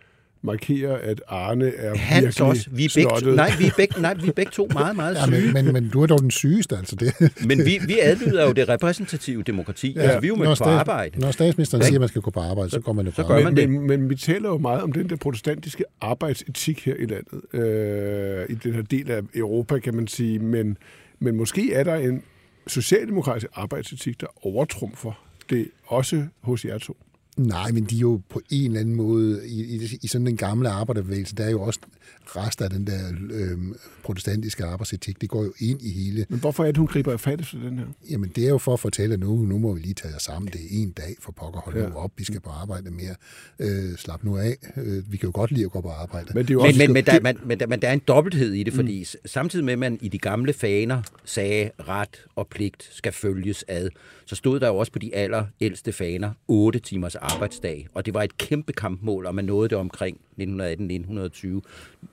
markere, 0.43 1.01
at 1.01 1.23
Arne 1.29 1.75
er 1.77 1.95
Hans 1.97 2.25
virkelig 2.25 2.47
også. 2.47 2.71
Vi 2.71 2.85
er 2.85 2.89
begge, 2.95 3.11
snottet. 3.11 3.37
nej, 3.37 3.51
vi 3.59 3.67
er 3.67 3.71
begge, 3.77 4.01
nej, 4.03 4.15
vi 4.15 4.29
er 4.29 4.33
begge 4.33 4.51
to 4.53 4.69
meget, 4.73 4.97
meget 4.97 5.15
Ja, 5.15 5.27
syge. 5.27 5.53
men, 5.53 5.65
men, 5.65 5.73
men 5.73 5.89
du 5.89 6.03
er 6.03 6.07
dog 6.07 6.21
den 6.21 6.31
sygeste, 6.31 6.77
altså 6.77 6.97
det. 6.97 7.13
Men 7.47 7.59
vi, 7.59 7.79
vi 7.87 7.99
adlyder 8.03 8.47
jo 8.47 8.53
det 8.53 8.69
repræsentative 8.69 9.43
demokrati. 9.43 9.93
Ja, 9.97 10.01
altså, 10.01 10.21
vi 10.21 10.27
er 10.27 10.29
jo 10.29 10.35
med 10.37 10.47
på 10.47 10.55
stats- 10.55 10.69
arbejde. 10.69 11.21
Når 11.21 11.31
statsministeren 11.31 11.85
siger, 11.85 11.95
at 11.97 12.01
man 12.01 12.09
skal 12.09 12.23
gå 12.23 12.31
på 12.31 12.41
arbejde, 12.41 12.71
så 12.71 12.81
går 12.81 12.93
man 12.93 13.05
jo 13.05 13.11
på 13.11 13.15
så 13.15 13.23
gør 13.23 13.35
arbejde. 13.35 13.45
man 13.45 13.55
men, 13.71 13.83
det. 13.83 13.89
men, 13.89 14.01
men 14.01 14.11
vi 14.11 14.17
taler 14.17 14.49
jo 14.49 14.59
meget 14.59 14.83
om 14.83 14.93
den 14.93 15.09
der 15.11 15.17
protestantiske 15.17 15.85
arbejdsetik 16.01 16.85
her 16.85 16.95
i 16.95 17.07
landet, 17.07 17.41
øh, 17.61 18.47
i 18.49 18.55
den 18.55 18.75
her 18.75 18.83
del 18.83 19.11
af 19.11 19.21
Europa, 19.35 19.79
kan 19.79 19.95
man 19.95 20.07
sige. 20.09 20.39
Men, 20.39 20.77
men 21.21 21.37
måske 21.37 21.73
er 21.73 21.85
der 21.85 21.95
en 21.95 22.23
socialdemokratisk 22.67 23.47
arbejdsetik, 23.55 24.21
der 24.21 24.47
overtrumfer 24.47 25.13
det 25.51 25.69
også 25.87 26.25
hos 26.41 26.65
jer 26.65 26.79
to. 26.79 26.97
Nej, 27.39 27.73
men 27.73 27.85
de 27.85 27.97
er 27.97 28.01
jo 28.01 28.21
på 28.29 28.41
en 28.51 28.67
eller 28.67 28.81
anden 28.81 28.95
måde, 28.95 29.49
i, 29.49 29.77
i, 29.77 29.99
i 30.03 30.07
sådan 30.07 30.27
den 30.27 30.37
gamle 30.37 30.69
arbejderbevægelse, 30.69 31.37
der 31.37 31.45
er 31.45 31.51
jo 31.51 31.63
også 31.63 31.81
rester 32.27 32.65
af 32.65 32.71
den 32.71 32.87
der 32.87 33.13
øh, 33.31 33.59
protestantiske 34.05 34.65
arbejdsetik. 34.65 35.21
Det 35.21 35.29
går 35.29 35.45
jo 35.45 35.53
ind 35.59 35.83
i 35.83 35.91
hele. 35.93 36.27
Men 36.29 36.39
hvorfor 36.39 36.63
er 36.65 36.67
det, 36.67 36.77
hun 36.77 36.87
griber 36.87 37.17
fat 37.17 37.41
efter 37.41 37.59
den 37.59 37.79
her? 37.79 37.87
Jamen, 38.11 38.33
det 38.37 38.45
er 38.45 38.49
jo 38.49 38.59
for 38.59 38.73
at 38.73 38.81
fortælle, 38.81 39.15
at 39.15 39.21
nu, 39.21 39.37
nu 39.37 39.59
må 39.59 39.75
vi 39.75 39.81
lige 39.81 39.95
tage 39.95 40.15
os 40.15 40.23
sammen. 40.23 40.53
Det 40.53 40.61
er 40.61 40.67
en 40.71 40.91
dag 40.91 41.17
for 41.21 41.33
pokker. 41.33 41.61
Hold 41.61 41.77
Ja. 41.77 41.89
nu 41.89 41.95
op, 41.95 42.11
vi 42.17 42.25
skal 42.25 42.41
på 42.41 42.51
arbejde 42.51 42.91
mere. 42.91 43.15
Øh, 43.59 43.97
slap 43.97 44.25
nu 44.25 44.37
af. 44.37 44.57
Øh, 44.77 45.13
vi 45.13 45.17
kan 45.17 45.27
jo 45.27 45.33
godt 45.35 45.51
lide 45.51 45.65
at 45.65 45.71
gå 45.71 45.81
på 45.81 45.89
arbejde. 45.89 46.31
Men 46.35 46.45
det 46.45 46.51
er 46.51 46.55
jo 46.55 46.61
Men, 46.61 46.67
også... 46.69 46.79
men, 46.79 46.93
men, 46.93 47.05
der, 47.07 47.21
man, 47.21 47.39
men, 47.45 47.61
der, 47.61 47.67
men 47.67 47.83
der 47.83 47.89
er 47.89 47.93
en 47.93 48.03
dobbelthed 48.09 48.53
i 48.53 48.63
det, 48.63 48.73
fordi 48.73 49.01
mm. 49.01 49.29
samtidig 49.29 49.65
med, 49.65 49.73
at 49.73 49.79
man 49.79 49.99
i 50.03 50.09
de 50.09 50.19
gamle 50.19 50.53
faner 50.53 51.03
sagde, 51.25 51.71
ret 51.89 52.25
og 52.37 52.49
pligt 52.49 52.89
skal 52.93 53.13
følges 53.13 53.65
ad, 53.69 53.89
så 54.27 54.35
stod 54.37 54.61
der 54.61 54.69
jo 54.69 54.77
også 54.77 54.93
på 54.93 54.99
de 54.99 55.15
allerældste 55.15 55.93
faner 55.93 56.31
8 56.49 56.79
timers 56.79 57.15
arbejdsdag, 57.15 57.89
og 57.95 58.07
det 58.07 58.15
var 58.15 58.23
et 58.23 58.39
kæmpe 58.39 58.73
kampmål, 58.73 59.27
og 59.27 59.35
man 59.35 59.45
nåede 59.45 59.69
det 59.69 59.79
omkring 59.79 60.21
1918-1920. 60.41 61.61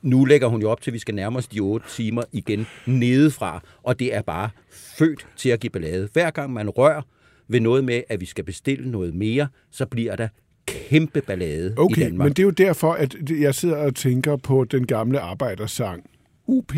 Nu 0.02 0.26
lægger 0.26 0.48
hun 0.48 0.62
jo 0.62 0.72
op 0.72 0.82
til, 0.82 0.92
at 0.92 0.94
vi 0.94 1.00
skal 1.00 1.16
nærme 1.16 1.38
os 1.38 1.48
de 1.48 1.60
8 1.60 1.86
timer 1.90 2.24
igen 2.32 2.68
nedefra, 2.86 3.62
og 3.84 4.00
det 4.00 4.16
er 4.16 4.22
bare 4.22 4.50
født 4.72 5.28
til 5.38 5.50
at 5.50 5.60
give 5.60 5.70
ballade. 5.70 6.10
Hver 6.14 6.32
gang 6.32 6.54
man 6.54 6.70
rører 6.70 7.02
ved 7.48 7.60
noget 7.60 7.84
med, 7.84 8.02
at 8.10 8.22
vi 8.22 8.26
skal 8.26 8.44
bestille 8.44 8.92
noget 8.92 9.14
mere, 9.16 9.48
så 9.72 9.86
bliver 9.86 10.16
der 10.16 10.28
kæmpe 10.66 11.22
ballade 11.22 11.70
i 11.70 11.74
Okay, 11.78 12.02
Danmark. 12.02 12.26
men 12.26 12.34
det 12.34 12.40
er 12.40 12.44
jo 12.46 12.50
derfor, 12.52 12.94
at 12.94 13.16
jeg 13.30 13.56
sidder 13.56 13.78
og 13.78 13.96
tænker 13.96 14.36
på 14.36 14.64
den 14.64 14.88
gamle 14.88 15.20
arbejdersang. 15.20 16.10
UP, 16.48 16.74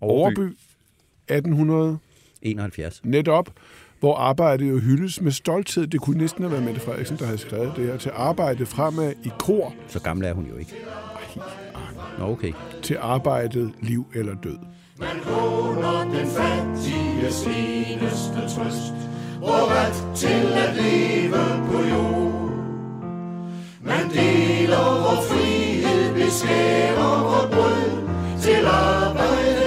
Overby, 0.00 0.56
1800, 1.28 1.98
71. 2.42 3.00
netop, 3.04 3.50
hvor 4.02 4.16
arbejdet 4.16 4.70
jo 4.70 4.78
hyldes 4.78 5.20
med 5.20 5.32
stolthed. 5.32 5.86
Det 5.86 6.00
kunne 6.00 6.18
næsten 6.18 6.42
have 6.42 6.52
været 6.52 6.64
Mette 6.64 6.80
Frederiksen, 6.80 7.16
der 7.16 7.24
havde 7.24 7.38
skrevet 7.38 7.72
det 7.76 7.86
her. 7.86 7.96
Til 7.96 8.10
arbejde 8.14 8.66
fremad 8.66 9.12
i 9.24 9.30
kor, 9.38 9.74
Så 9.88 10.00
gammel 10.00 10.26
er 10.26 10.32
hun 10.32 10.46
jo 10.46 10.56
ikke. 10.56 10.74
Nå, 12.18 12.24
okay. 12.24 12.52
til 12.82 12.96
arbejdet 13.00 13.72
liv 13.82 14.06
eller 14.14 14.34
død. 14.34 14.58
Man 14.98 15.16
håner 15.24 16.04
den 16.04 16.26
fattiges 16.26 17.46
eneste 17.46 18.40
trøst, 18.54 18.94
hvor 19.38 19.62
ret 19.70 20.16
til 20.16 20.46
at 20.52 20.76
leve 20.76 21.42
på 21.66 21.78
jord. 21.88 22.50
Man 23.82 24.10
deler 24.14 25.02
vor 25.02 25.22
frihed, 25.30 26.14
beskærer 26.14 27.22
vort 27.22 27.50
brød, 27.50 28.08
til 28.40 28.64
død. 28.64 29.61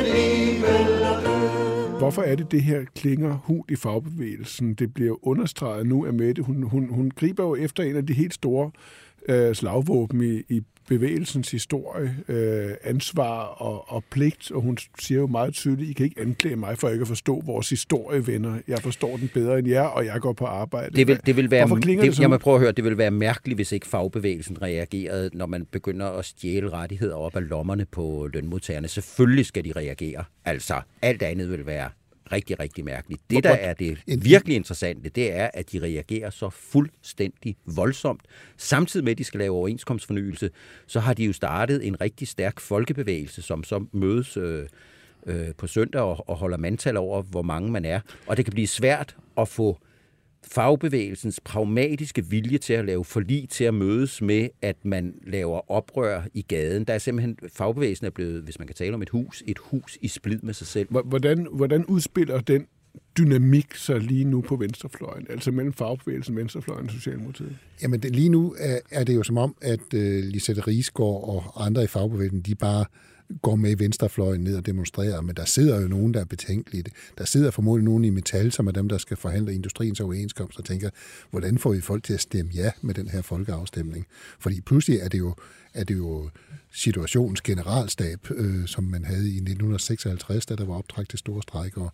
Hvorfor 2.06 2.22
er 2.22 2.36
det, 2.36 2.52
det 2.52 2.64
her 2.64 2.86
klinger 2.96 3.34
hul 3.34 3.66
i 3.70 3.76
fagbevægelsen? 3.76 4.74
Det 4.74 4.94
bliver 4.94 5.28
understreget 5.28 5.88
nu 5.88 6.06
af 6.06 6.14
Mette. 6.14 6.42
Hun, 6.42 6.64
hun, 6.64 6.90
hun 6.90 7.12
griber 7.12 7.44
jo 7.44 7.56
efter 7.56 7.84
en 7.84 7.96
af 7.96 8.06
de 8.06 8.14
helt 8.14 8.34
store 8.34 8.66
øh, 8.66 8.72
slagvåben 9.54 10.22
i, 10.22 10.56
i 10.56 10.62
bevægelsens 10.88 11.52
historie, 11.52 12.16
øh, 12.28 12.72
ansvar 12.84 13.44
og, 13.44 13.92
og 13.92 14.04
pligt, 14.12 14.52
og 14.52 14.62
hun 14.62 14.78
siger 15.00 15.20
jo 15.20 15.28
meget 15.28 15.54
tydeligt, 15.54 15.90
I 15.90 15.94
kan 15.94 16.06
ikke 16.06 16.22
anklage 16.22 16.56
mig 16.56 16.78
for 16.78 16.90
ikke 16.90 17.02
at 17.02 17.08
forstå 17.08 17.42
vores 17.46 17.70
historie, 17.70 18.28
venner. 18.28 18.60
Jeg 18.68 18.80
forstår 18.80 19.18
den 19.18 19.30
bedre 19.34 19.60
end 19.60 19.68
jer, 19.68 19.82
og 19.82 20.06
jeg 20.06 20.22
går 20.22 20.34
på 20.34 20.46
arbejde. 20.46 20.96
Det 20.96 21.08
vil, 21.08 21.20
det 21.26 21.38
vil 21.38 21.52
være, 21.52 21.68
det, 21.68 21.84
det, 21.86 22.20
jeg 22.20 22.30
må 22.30 22.38
prøve 22.38 22.56
at 22.56 22.62
høre, 22.62 22.72
det 22.72 22.84
vil 22.84 22.98
være 22.98 23.12
mærkeligt, 23.12 23.58
hvis 23.58 23.72
ikke 23.72 23.88
fagbevægelsen 23.88 24.62
reagerede, 24.62 25.30
når 25.34 25.46
man 25.46 25.66
begynder 25.72 26.06
at 26.06 26.26
stjæle 26.26 26.70
rettigheder 26.70 27.16
op 27.16 27.36
af 27.36 27.50
lommerne 27.50 27.86
på 27.86 28.30
lønmodtagerne. 28.34 28.88
Selvfølgelig 28.88 29.46
skal 29.46 29.66
de 29.66 29.72
reagere. 29.76 30.24
Altså, 30.46 30.82
alt 31.02 31.22
andet 31.22 31.52
vil 31.52 31.66
være 31.66 31.90
rigtig, 32.32 32.60
rigtig 32.60 32.86
mærkeligt. 32.86 33.22
Det, 33.30 33.44
der 33.44 33.50
er 33.50 33.74
det 33.74 33.98
virkelig 34.08 34.56
interessante, 34.56 35.10
det 35.10 35.34
er, 35.34 35.50
at 35.54 35.72
de 35.72 35.82
reagerer 35.82 36.30
så 36.30 36.50
fuldstændig 36.50 37.56
voldsomt. 37.66 38.22
Samtidig 38.58 39.04
med, 39.04 39.12
at 39.12 39.18
de 39.18 39.24
skal 39.24 39.38
lave 39.38 39.56
overenskomstfornyelse, 39.56 40.50
så 40.88 41.00
har 41.00 41.14
de 41.14 41.26
jo 41.26 41.34
startet 41.34 41.88
en 41.88 42.02
rigtig 42.02 42.28
stærk 42.28 42.60
folkebevægelse, 42.60 43.42
som 43.42 43.64
så 43.64 43.86
mødes 43.92 44.38
øh, 44.38 44.68
øh, 45.26 45.48
på 45.58 45.68
søndag 45.68 46.02
og, 46.02 46.30
og 46.30 46.36
holder 46.36 46.58
mandtal 46.58 46.98
over, 46.98 47.22
hvor 47.22 47.42
mange 47.42 47.72
man 47.72 47.86
er. 47.86 48.00
Og 48.28 48.38
det 48.38 48.46
kan 48.46 48.52
blive 48.52 48.68
svært 48.68 49.16
at 49.38 49.48
få 49.48 49.80
fagbevægelsens 50.52 51.40
pragmatiske 51.46 52.26
vilje 52.26 52.58
til 52.58 52.74
at 52.74 52.86
lave 52.86 53.06
forlig 53.06 53.50
til 53.50 53.64
at 53.64 53.74
mødes 53.74 54.22
med, 54.22 54.48
at 54.62 54.86
man 54.86 55.14
laver 55.28 55.72
oprør 55.72 56.22
i 56.34 56.42
gaden. 56.42 56.84
Der 56.84 56.94
er 56.94 56.98
simpelthen, 56.98 57.38
fagbevægelsen 57.54 58.06
er 58.06 58.10
blevet, 58.10 58.44
hvis 58.44 58.60
man 58.60 58.68
kan 58.68 58.76
tale 58.76 58.94
om 58.94 59.02
et 59.02 59.10
hus, 59.10 59.44
et 59.48 59.58
hus 59.60 59.98
i 60.02 60.08
splid 60.08 60.40
med 60.44 60.54
sig 60.54 60.68
selv. 60.68 60.88
Hvor- 60.92 61.02
Hvordan, 61.02 61.48
hvordan 61.52 61.86
udspiller 61.86 62.40
den 62.42 62.68
dynamik 63.18 63.76
sig 63.76 64.00
lige 64.00 64.24
nu 64.26 64.42
på 64.42 64.56
venstrefløjen, 64.56 65.26
altså 65.30 65.52
mellem 65.52 65.74
fagbevægelsen, 65.74 66.36
venstrefløjen 66.36 66.86
og 66.86 66.92
Socialdemokratiet? 66.92 67.58
Jamen, 67.82 68.00
det, 68.00 68.16
lige 68.16 68.30
nu 68.30 68.56
er, 68.60 68.80
er 68.92 69.04
det 69.04 69.16
jo 69.16 69.24
som 69.24 69.38
om, 69.38 69.56
at 69.62 69.94
øh, 69.94 70.24
Lisette 70.24 70.62
Rigsgaard 70.62 71.24
og 71.56 71.66
andre 71.66 71.84
i 71.84 71.88
fagbevægelsen, 71.88 72.42
de 72.42 72.56
bare 72.56 72.86
går 73.42 73.56
med 73.56 73.76
venstrefløjen 73.76 74.42
ned 74.42 74.58
og 74.58 74.66
demonstrerer, 74.66 75.22
men 75.22 75.36
der 75.36 75.46
sidder 75.46 75.82
jo 75.82 75.88
nogen, 75.88 76.14
der 76.14 76.20
er 76.20 76.26
betænkelige. 76.26 76.84
Der 77.18 77.26
sidder 77.26 77.52
formodentlig 77.52 77.86
nogen 77.86 78.06
i 78.06 78.10
Metal, 78.10 78.52
som 78.52 78.68
er 78.68 78.72
dem, 78.72 78.90
der 78.90 78.98
skal 78.98 79.18
forhandle 79.18 79.56
industriens 79.56 80.00
overenskomst, 80.00 80.60
og 80.60 80.66
tænker, 80.66 80.90
hvordan 81.30 81.58
får 81.58 81.74
vi 81.74 81.82
folk 81.82 82.04
til 82.04 82.14
at 82.14 82.22
stemme 82.22 82.52
ja 82.56 82.72
med 82.82 82.94
den 82.94 83.08
her 83.08 83.22
folkeafstemning? 83.22 84.06
Fordi 84.40 84.62
pludselig 84.62 85.00
er 85.00 85.10
det 85.10 85.18
jo, 85.18 85.36
er 85.74 85.84
det 85.84 85.98
jo 85.98 86.30
situationens 86.72 87.42
generalstab, 87.42 88.32
øh, 88.32 88.68
som 88.68 88.84
man 88.84 89.06
havde 89.06 89.28
i 89.30 89.36
1956, 89.36 90.46
da 90.46 90.56
der 90.56 90.66
var 90.66 90.78
optræk 90.78 91.10
til 91.10 91.20
store 91.20 91.42
strejker. 91.42 91.82
og 91.82 91.94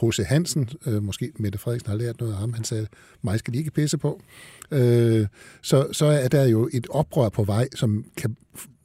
H.C. 0.00 0.18
Hansen, 0.26 0.68
øh, 0.86 1.02
måske 1.02 1.32
Mette 1.36 1.58
Frederiksen 1.58 1.90
har 1.90 1.96
lært 1.96 2.20
noget 2.20 2.32
af 2.32 2.38
ham, 2.38 2.52
han 2.52 2.64
sagde, 2.64 2.86
mig 3.22 3.38
skal 3.38 3.54
de 3.54 3.58
ikke 3.58 3.70
pisse 3.70 3.98
på. 3.98 4.22
Øh, 4.70 5.26
så, 5.62 5.88
så 5.92 6.06
er 6.06 6.28
der 6.28 6.44
jo 6.44 6.68
et 6.72 6.86
oprør 6.90 7.28
på 7.28 7.44
vej, 7.44 7.68
som 7.74 8.04
kan 8.16 8.36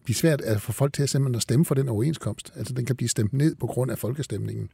blive 0.06 0.16
svært 0.16 0.42
at 0.42 0.62
få 0.62 0.72
folk 0.72 0.94
til 0.94 1.04
at 1.04 1.10
simpelthen 1.10 1.36
at 1.36 1.42
stemme 1.42 1.66
for 1.66 1.76
den 1.76 1.90
overenskomst. 1.90 2.54
Altså 2.56 2.74
den 2.74 2.86
kan 2.86 2.96
blive 2.96 3.10
stemt 3.10 3.34
ned 3.34 3.56
på 3.56 3.68
grund 3.68 3.92
af 3.92 3.98
folkestemningen. 3.98 4.70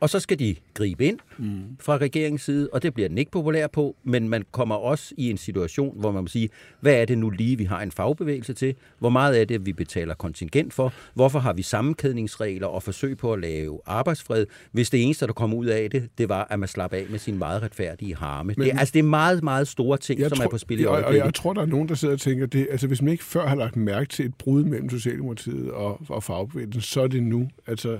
Og 0.00 0.10
så 0.10 0.20
skal 0.20 0.38
de 0.38 0.56
gribe 0.74 1.04
ind 1.04 1.18
mm. 1.38 1.60
fra 1.80 1.96
regeringens 1.96 2.42
side, 2.42 2.68
og 2.72 2.82
det 2.82 2.94
bliver 2.94 3.08
den 3.08 3.18
ikke 3.18 3.30
populær 3.30 3.66
på, 3.66 3.96
men 4.04 4.28
man 4.28 4.44
kommer 4.52 4.74
også 4.74 5.14
i 5.18 5.30
en 5.30 5.36
situation, 5.36 6.00
hvor 6.00 6.12
man 6.12 6.22
må 6.22 6.26
sige, 6.28 6.48
hvad 6.80 6.94
er 6.94 7.04
det 7.04 7.18
nu 7.18 7.30
lige, 7.30 7.58
vi 7.58 7.64
har 7.64 7.82
en 7.82 7.90
fagbevægelse 7.90 8.54
til? 8.54 8.74
Hvor 8.98 9.08
meget 9.08 9.40
er 9.40 9.44
det, 9.44 9.66
vi 9.66 9.72
betaler 9.72 10.14
kontingent 10.14 10.74
for? 10.74 10.92
Hvorfor 11.14 11.38
har 11.38 11.52
vi 11.52 11.62
sammenkædningsregler 11.62 12.66
og 12.66 12.82
forsøg 12.82 13.16
på 13.16 13.32
at 13.32 13.40
lave 13.40 13.80
arbejdsfred, 13.86 14.46
hvis 14.72 14.90
det 14.90 15.02
eneste, 15.04 15.26
der 15.26 15.32
kom 15.32 15.54
ud 15.54 15.66
af 15.66 15.90
det, 15.90 16.08
det 16.18 16.28
var, 16.28 16.46
at 16.50 16.58
man 16.58 16.68
slap 16.68 16.92
af 16.92 17.06
med 17.10 17.18
sin 17.18 17.38
meget 17.38 17.62
retfærdige 17.62 18.16
harme? 18.16 18.46
Men, 18.56 18.64
det, 18.66 18.74
er- 18.74 18.78
altså, 18.78 18.92
det 18.92 18.98
er 18.98 19.02
meget, 19.02 19.42
meget 19.44 19.68
store 19.68 19.98
ting, 19.98 20.20
som 20.28 20.38
er 20.44 20.48
på 20.48 20.58
spil 20.58 20.80
i 20.80 20.84
og, 20.84 20.90
og 20.90 20.96
øjeblikket. 20.96 21.24
jeg 21.24 21.34
tror, 21.34 21.52
der 21.52 21.62
er 21.62 21.66
nogen, 21.66 21.88
der 21.88 21.94
sidder 21.94 22.14
og 22.14 22.20
tænker, 22.20 22.46
det, 22.46 22.66
altså 22.70 22.86
hvis 22.86 23.02
man 23.02 23.12
ikke 23.12 23.24
før 23.24 23.46
har 23.46 23.56
lagt 23.56 23.76
mærke 23.76 24.08
til 24.08 24.24
et 24.26 24.34
brud 24.34 24.64
mellem 24.64 24.90
Socialdemokratiet 24.90 25.70
og, 25.70 26.00
og 26.08 26.22
fagbevægelsen, 26.22 26.80
så 26.82 27.00
er 27.02 27.06
det 27.06 27.22
nu. 27.22 27.48
Altså, 27.66 27.98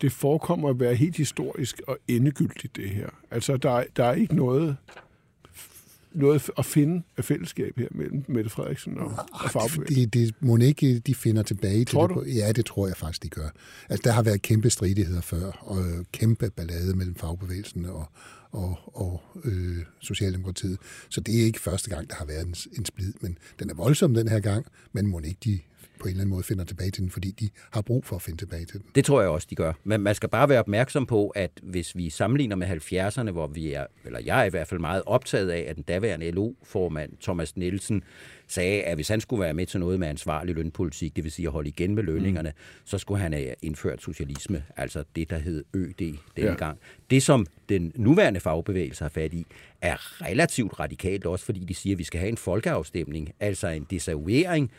det 0.00 0.12
forekommer 0.12 0.68
at 0.68 0.80
være 0.80 0.94
helt 0.94 1.16
historisk 1.16 1.80
og 1.86 1.98
endegyldigt, 2.08 2.76
det 2.76 2.90
her. 2.90 3.08
Altså, 3.30 3.56
der, 3.56 3.70
er- 3.70 3.84
der 3.96 4.04
er 4.04 4.12
ikke 4.14 4.36
noget, 4.36 4.76
noget 6.12 6.50
at 6.58 6.64
finde 6.66 7.02
af 7.16 7.24
fællesskab 7.24 7.72
her 7.78 7.88
mellem 7.90 8.24
Mette 8.28 8.50
Frederiksen 8.50 8.98
og, 8.98 9.12
og 9.32 9.50
fagbevægelsen. 9.50 10.04
Det, 10.04 10.14
det 10.14 10.34
må 10.40 10.56
ikke, 10.56 10.98
de 10.98 11.14
finder 11.14 11.42
tilbage 11.42 11.84
Tror 11.84 12.06
til 12.06 12.16
du? 12.16 12.24
det. 12.24 12.34
Ja, 12.36 12.52
det 12.52 12.66
tror 12.66 12.86
jeg 12.86 12.96
faktisk, 12.96 13.22
de 13.22 13.28
gør. 13.28 13.48
Altså, 13.88 14.02
der 14.04 14.12
har 14.12 14.22
været 14.22 14.42
kæmpe 14.42 14.70
stridigheder 14.70 15.20
før, 15.20 15.50
og 15.60 16.06
kæmpe 16.12 16.50
ballade 16.50 16.96
mellem 16.96 17.14
fagbevægelsen 17.14 17.84
og, 17.84 18.06
og, 18.52 18.78
og 18.94 19.22
øh, 19.44 19.76
Socialdemokratiet. 20.00 20.78
Så 21.08 21.20
det 21.20 21.40
er 21.40 21.44
ikke 21.44 21.60
første 21.60 21.90
gang, 21.90 22.10
der 22.10 22.14
har 22.16 22.24
været 22.24 22.46
en, 22.46 22.54
en 22.78 22.84
splid, 22.84 23.12
men 23.20 23.38
den 23.58 23.70
er 23.70 23.74
voldsom 23.74 24.14
den 24.14 24.28
her 24.28 24.40
gang, 24.40 24.66
men 24.92 25.06
må 25.06 25.20
ikke 25.20 25.38
de 25.44 25.58
på 25.98 26.04
en 26.04 26.10
eller 26.10 26.20
anden 26.20 26.30
måde 26.30 26.42
finder 26.42 26.64
tilbage 26.64 26.90
til 26.90 27.02
den, 27.02 27.10
fordi 27.10 27.30
de 27.30 27.48
har 27.72 27.82
brug 27.82 28.04
for 28.04 28.16
at 28.16 28.22
finde 28.22 28.38
tilbage 28.38 28.64
til 28.64 28.80
den. 28.80 28.86
Det 28.94 29.04
tror 29.04 29.20
jeg 29.20 29.30
også, 29.30 29.46
de 29.50 29.54
gør. 29.54 29.72
Men 29.84 30.00
man 30.00 30.14
skal 30.14 30.28
bare 30.28 30.48
være 30.48 30.58
opmærksom 30.58 31.06
på, 31.06 31.28
at 31.28 31.50
hvis 31.62 31.96
vi 31.96 32.10
sammenligner 32.10 32.56
med 32.56 32.66
70'erne, 32.66 33.30
hvor 33.30 33.46
vi 33.46 33.72
er, 33.72 33.86
eller 34.04 34.20
jeg 34.24 34.40
er 34.40 34.44
i 34.44 34.50
hvert 34.50 34.66
fald 34.66 34.80
meget 34.80 35.02
optaget 35.06 35.50
af, 35.50 35.66
at 35.68 35.76
den 35.76 35.84
daværende 35.84 36.30
LO-formand 36.30 37.12
Thomas 37.20 37.56
Nielsen 37.56 38.02
sagde, 38.48 38.82
at 38.82 38.94
hvis 38.94 39.08
han 39.08 39.20
skulle 39.20 39.40
være 39.40 39.54
med 39.54 39.66
til 39.66 39.80
noget 39.80 40.00
med 40.00 40.08
ansvarlig 40.08 40.54
lønpolitik, 40.54 41.16
det 41.16 41.24
vil 41.24 41.32
sige 41.32 41.46
at 41.46 41.52
holde 41.52 41.68
igen 41.68 41.94
med 41.94 42.02
lønningerne, 42.02 42.48
mm. 42.48 42.84
så 42.84 42.98
skulle 42.98 43.20
han 43.20 43.32
have 43.32 43.54
indført 43.62 44.02
socialisme, 44.02 44.64
altså 44.76 45.04
det, 45.16 45.30
der 45.30 45.38
hed 45.38 45.64
ØD 45.74 46.14
dengang. 46.36 46.78
Ja. 46.82 47.04
Det, 47.10 47.22
som 47.22 47.46
den 47.68 47.92
nuværende 47.96 48.40
fagbevægelse 48.40 49.04
har 49.04 49.08
fat 49.08 49.32
i, 49.32 49.46
er 49.80 50.22
relativt 50.22 50.80
radikalt 50.80 51.26
også, 51.26 51.44
fordi 51.44 51.64
de 51.64 51.74
siger, 51.74 51.94
at 51.94 51.98
vi 51.98 52.04
skal 52.04 52.20
have 52.20 52.28
en 52.28 52.36
folkeafstemning, 52.36 53.30
altså 53.40 53.68
en 53.68 53.86
desavouering 53.90 54.70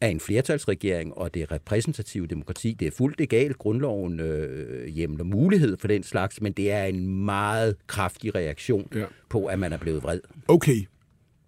af 0.00 0.08
en 0.08 0.20
flertalsregering 0.20 1.14
og 1.14 1.34
det 1.34 1.52
repræsentative 1.52 2.26
demokrati. 2.26 2.76
Det 2.80 2.88
er 2.88 2.92
fuldt 2.98 3.20
egalt. 3.20 3.58
Grundloven 3.58 4.20
øh, 4.20 4.86
hjemler 4.88 5.24
mulighed 5.24 5.76
for 5.76 5.88
den 5.88 6.02
slags, 6.02 6.40
men 6.40 6.52
det 6.52 6.72
er 6.72 6.84
en 6.84 7.24
meget 7.24 7.76
kraftig 7.86 8.34
reaktion 8.34 8.88
ja. 8.94 9.04
på, 9.28 9.46
at 9.46 9.58
man 9.58 9.72
er 9.72 9.78
blevet 9.78 10.02
vred. 10.02 10.20
Okay, 10.48 10.86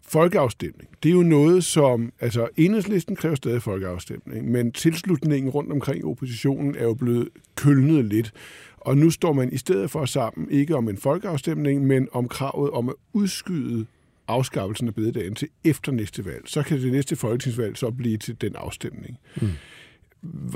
folkeafstemning. 0.09 0.91
Det 1.03 1.09
er 1.09 1.13
jo 1.13 1.23
noget, 1.23 1.65
som... 1.65 2.13
Altså, 2.21 2.49
enhedslisten 2.57 3.17
kræver 3.17 3.35
stadig 3.35 3.63
folkeafstemning, 3.63 4.51
men 4.51 4.73
tilslutningen 4.73 5.51
rundt 5.51 5.73
omkring 5.73 6.05
oppositionen 6.05 6.77
er 6.77 6.83
jo 6.85 6.95
blevet 6.95 7.29
kølnet 7.57 8.05
lidt. 8.05 8.33
Og 8.77 8.99
nu 8.99 9.11
står 9.11 9.33
man 9.33 9.53
i 9.53 9.57
stedet 9.57 9.91
for 9.91 10.05
sammen 10.05 10.51
ikke 10.51 10.77
om 10.77 10.89
en 10.89 10.97
folkeafstemning, 10.97 11.87
men 11.87 12.09
om 12.13 12.29
kravet 12.29 12.71
om 12.71 12.89
at 12.89 12.95
udskyde 13.13 13.87
afskaffelsen 14.31 14.89
af 14.89 14.95
bededagen 14.95 15.35
til 15.35 15.49
efter 15.65 15.93
næste 15.93 16.25
valg. 16.25 16.43
Så 16.47 16.63
kan 16.63 16.81
det 16.81 16.93
næste 16.93 17.17
folketingsvalg 17.17 17.77
så 17.77 17.91
blive 17.91 18.17
til 18.17 18.41
den 18.41 18.57
afstemning. 18.57 19.19
Mm. 19.43 19.49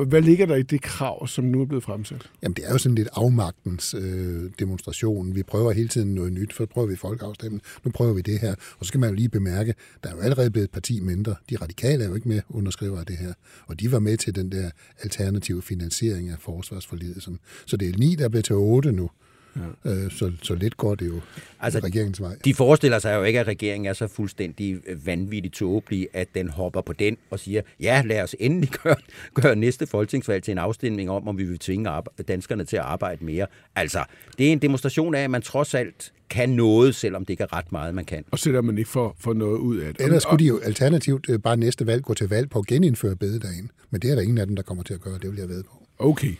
Hvad 0.06 0.22
ligger 0.22 0.46
der 0.46 0.56
i 0.56 0.62
det 0.62 0.82
krav, 0.82 1.26
som 1.26 1.44
nu 1.44 1.60
er 1.60 1.66
blevet 1.66 1.84
fremsat? 1.84 2.30
Jamen, 2.42 2.56
det 2.56 2.66
er 2.66 2.72
jo 2.72 2.78
sådan 2.78 2.94
lidt 2.94 3.08
afmagtens 3.12 3.94
øh, 3.94 4.50
demonstration. 4.58 5.34
Vi 5.34 5.42
prøver 5.42 5.72
hele 5.72 5.88
tiden 5.88 6.14
noget 6.14 6.32
nyt, 6.32 6.52
for 6.52 6.66
prøver 6.66 6.88
vi 6.88 6.96
folkeafstemning, 6.96 7.62
nu 7.84 7.90
prøver 7.90 8.14
vi 8.14 8.20
det 8.20 8.40
her. 8.40 8.54
Og 8.78 8.84
så 8.84 8.88
skal 8.88 9.00
man 9.00 9.08
jo 9.08 9.14
lige 9.14 9.28
bemærke, 9.28 9.74
der 10.02 10.10
er 10.10 10.14
jo 10.14 10.20
allerede 10.20 10.50
blevet 10.50 10.64
et 10.64 10.70
parti 10.70 11.00
mindre. 11.00 11.34
De 11.50 11.56
radikale 11.56 12.04
er 12.04 12.08
jo 12.08 12.14
ikke 12.14 12.28
med 12.28 12.40
underskriver 12.48 12.98
af 12.98 13.06
det 13.06 13.16
her. 13.16 13.32
Og 13.66 13.80
de 13.80 13.92
var 13.92 13.98
med 13.98 14.16
til 14.16 14.34
den 14.34 14.52
der 14.52 14.70
alternative 15.02 15.62
finansiering 15.62 16.28
af 16.28 16.36
forsvarsforlidet. 16.40 17.28
Så 17.66 17.76
det 17.76 17.88
er 17.88 17.98
ni, 17.98 18.14
der 18.14 18.24
er 18.24 18.28
blevet 18.28 18.44
til 18.44 18.54
otte 18.54 18.92
nu. 18.92 19.10
Ja. 19.56 19.90
Øh, 19.90 20.10
så, 20.10 20.32
så 20.42 20.54
lidt 20.54 20.76
går 20.76 20.94
det 20.94 21.06
jo 21.06 21.20
altså, 21.60 21.78
regeringens 21.78 22.20
vej. 22.20 22.36
De 22.44 22.54
forestiller 22.54 22.98
sig 22.98 23.14
jo 23.14 23.22
ikke, 23.22 23.40
at 23.40 23.46
regeringen 23.46 23.86
er 23.86 23.92
så 23.92 24.06
fuldstændig 24.06 24.80
vanvittigt 25.04 25.54
tåbelig, 25.54 26.08
at 26.12 26.28
den 26.34 26.48
hopper 26.48 26.80
på 26.80 26.92
den 26.92 27.16
og 27.30 27.40
siger, 27.40 27.62
ja, 27.80 28.02
lad 28.06 28.22
os 28.22 28.36
endelig 28.38 28.70
gøre, 28.82 28.96
gøre 29.34 29.56
næste 29.56 29.86
folketingsvalg 29.86 30.42
til 30.42 30.52
en 30.52 30.58
afstemning 30.58 31.10
om, 31.10 31.28
om 31.28 31.38
vi 31.38 31.44
vil 31.44 31.58
tvinge 31.58 31.90
danskerne 32.28 32.64
til 32.64 32.76
at 32.76 32.82
arbejde 32.82 33.24
mere. 33.24 33.46
Altså, 33.76 34.04
det 34.38 34.48
er 34.48 34.52
en 34.52 34.58
demonstration 34.58 35.14
af, 35.14 35.24
at 35.24 35.30
man 35.30 35.42
trods 35.42 35.74
alt 35.74 36.12
kan 36.30 36.48
noget, 36.48 36.94
selvom 36.94 37.24
det 37.24 37.30
ikke 37.30 37.42
er 37.42 37.56
ret 37.56 37.72
meget, 37.72 37.94
man 37.94 38.04
kan. 38.04 38.24
Og 38.30 38.38
sætter 38.38 38.60
man 38.60 38.78
ikke 38.78 38.90
for, 38.90 39.16
for 39.18 39.32
noget 39.32 39.58
ud 39.58 39.76
af 39.76 39.94
det. 39.94 40.04
Ellers 40.04 40.22
skulle 40.22 40.44
de 40.44 40.48
jo 40.48 40.58
alternativt 40.58 41.26
øh, 41.28 41.38
bare 41.38 41.56
næste 41.56 41.86
valg 41.86 42.02
gå 42.02 42.14
til 42.14 42.28
valg 42.28 42.50
på 42.50 42.58
at 42.58 42.66
genindføre 42.66 43.16
bededagen. 43.16 43.70
Men 43.90 44.00
det 44.00 44.10
er 44.10 44.14
der 44.14 44.22
ingen 44.22 44.38
af 44.38 44.46
dem, 44.46 44.56
der 44.56 44.62
kommer 44.62 44.84
til 44.84 44.94
at 44.94 45.00
gøre, 45.00 45.18
det 45.18 45.30
vil 45.30 45.38
jeg 45.38 45.48
ved 45.48 45.62
på. 45.62 45.86
Okay, 45.98 46.34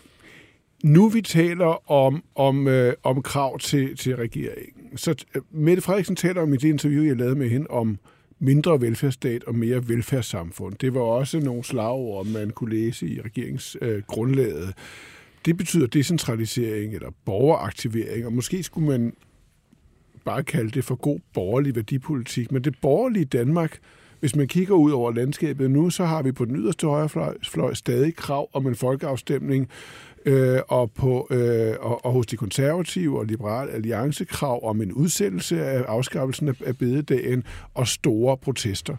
nu 0.82 1.08
vi 1.08 1.22
taler 1.22 1.90
om, 1.90 2.24
om, 2.34 2.68
øh, 2.68 2.92
om 3.02 3.22
krav 3.22 3.58
til, 3.58 3.96
til 3.96 4.16
regeringen, 4.16 4.98
så 4.98 5.24
øh, 5.34 5.42
Mette 5.50 5.82
Frederiksen 5.82 6.16
taler 6.16 6.42
om 6.42 6.54
i 6.54 6.56
det 6.56 6.68
interview, 6.68 7.04
jeg 7.04 7.16
lavede 7.16 7.36
med 7.36 7.48
hende, 7.48 7.66
om 7.66 7.98
mindre 8.38 8.80
velfærdsstat 8.80 9.44
og 9.44 9.54
mere 9.54 9.88
velfærdssamfund. 9.88 10.74
Det 10.74 10.94
var 10.94 11.00
også 11.00 11.40
nogle 11.40 11.64
slagord, 11.64 12.26
man 12.26 12.50
kunne 12.50 12.74
læse 12.74 13.08
i 13.08 13.20
regeringsgrundlaget. 13.20 14.68
Øh, 14.68 14.72
det 15.44 15.56
betyder 15.56 15.86
decentralisering 15.86 16.94
eller 16.94 17.10
borgeraktivering, 17.24 18.26
og 18.26 18.32
måske 18.32 18.62
skulle 18.62 18.88
man 18.88 19.12
bare 20.24 20.42
kalde 20.42 20.70
det 20.70 20.84
for 20.84 20.94
god 20.94 21.18
borgerlig 21.34 21.76
værdipolitik. 21.76 22.52
Men 22.52 22.64
det 22.64 22.74
borgerlige 22.82 23.24
Danmark, 23.24 23.78
hvis 24.20 24.36
man 24.36 24.48
kigger 24.48 24.74
ud 24.74 24.92
over 24.92 25.12
landskabet 25.12 25.70
nu, 25.70 25.90
så 25.90 26.04
har 26.04 26.22
vi 26.22 26.32
på 26.32 26.44
den 26.44 26.56
yderste 26.56 26.86
højrefløj 26.86 27.74
stadig 27.74 28.16
krav 28.16 28.48
om 28.52 28.66
en 28.66 28.74
folkeafstemning 28.74 29.68
øh, 30.24 30.60
og, 30.68 30.92
på, 30.92 31.28
øh, 31.30 31.74
og, 31.80 32.04
og 32.04 32.12
hos 32.12 32.26
de 32.26 32.36
konservative 32.36 33.18
og 33.18 33.24
liberale 33.24 33.72
alliance 33.72 34.24
krav 34.24 34.68
om 34.68 34.82
en 34.82 34.92
udsættelse 34.92 35.64
af 35.64 35.82
afskaffelsen 35.82 36.48
af, 36.48 36.54
af 36.66 36.78
bededagen 36.78 37.44
og 37.74 37.88
store 37.88 38.36
protester. 38.36 38.96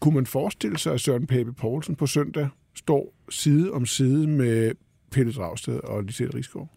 Kunne 0.00 0.14
man 0.14 0.26
forestille 0.26 0.78
sig, 0.78 0.94
at 0.94 1.00
Søren 1.00 1.26
Pape 1.26 1.52
Poulsen 1.52 1.96
på 1.96 2.06
søndag 2.06 2.48
står 2.74 3.14
side 3.30 3.72
om 3.72 3.86
side 3.86 4.26
med 4.26 4.72
Pelle 5.10 5.32
Dragsted 5.32 5.80
og 5.84 6.02
Lisette 6.02 6.36
Rigsgaard? 6.36 6.68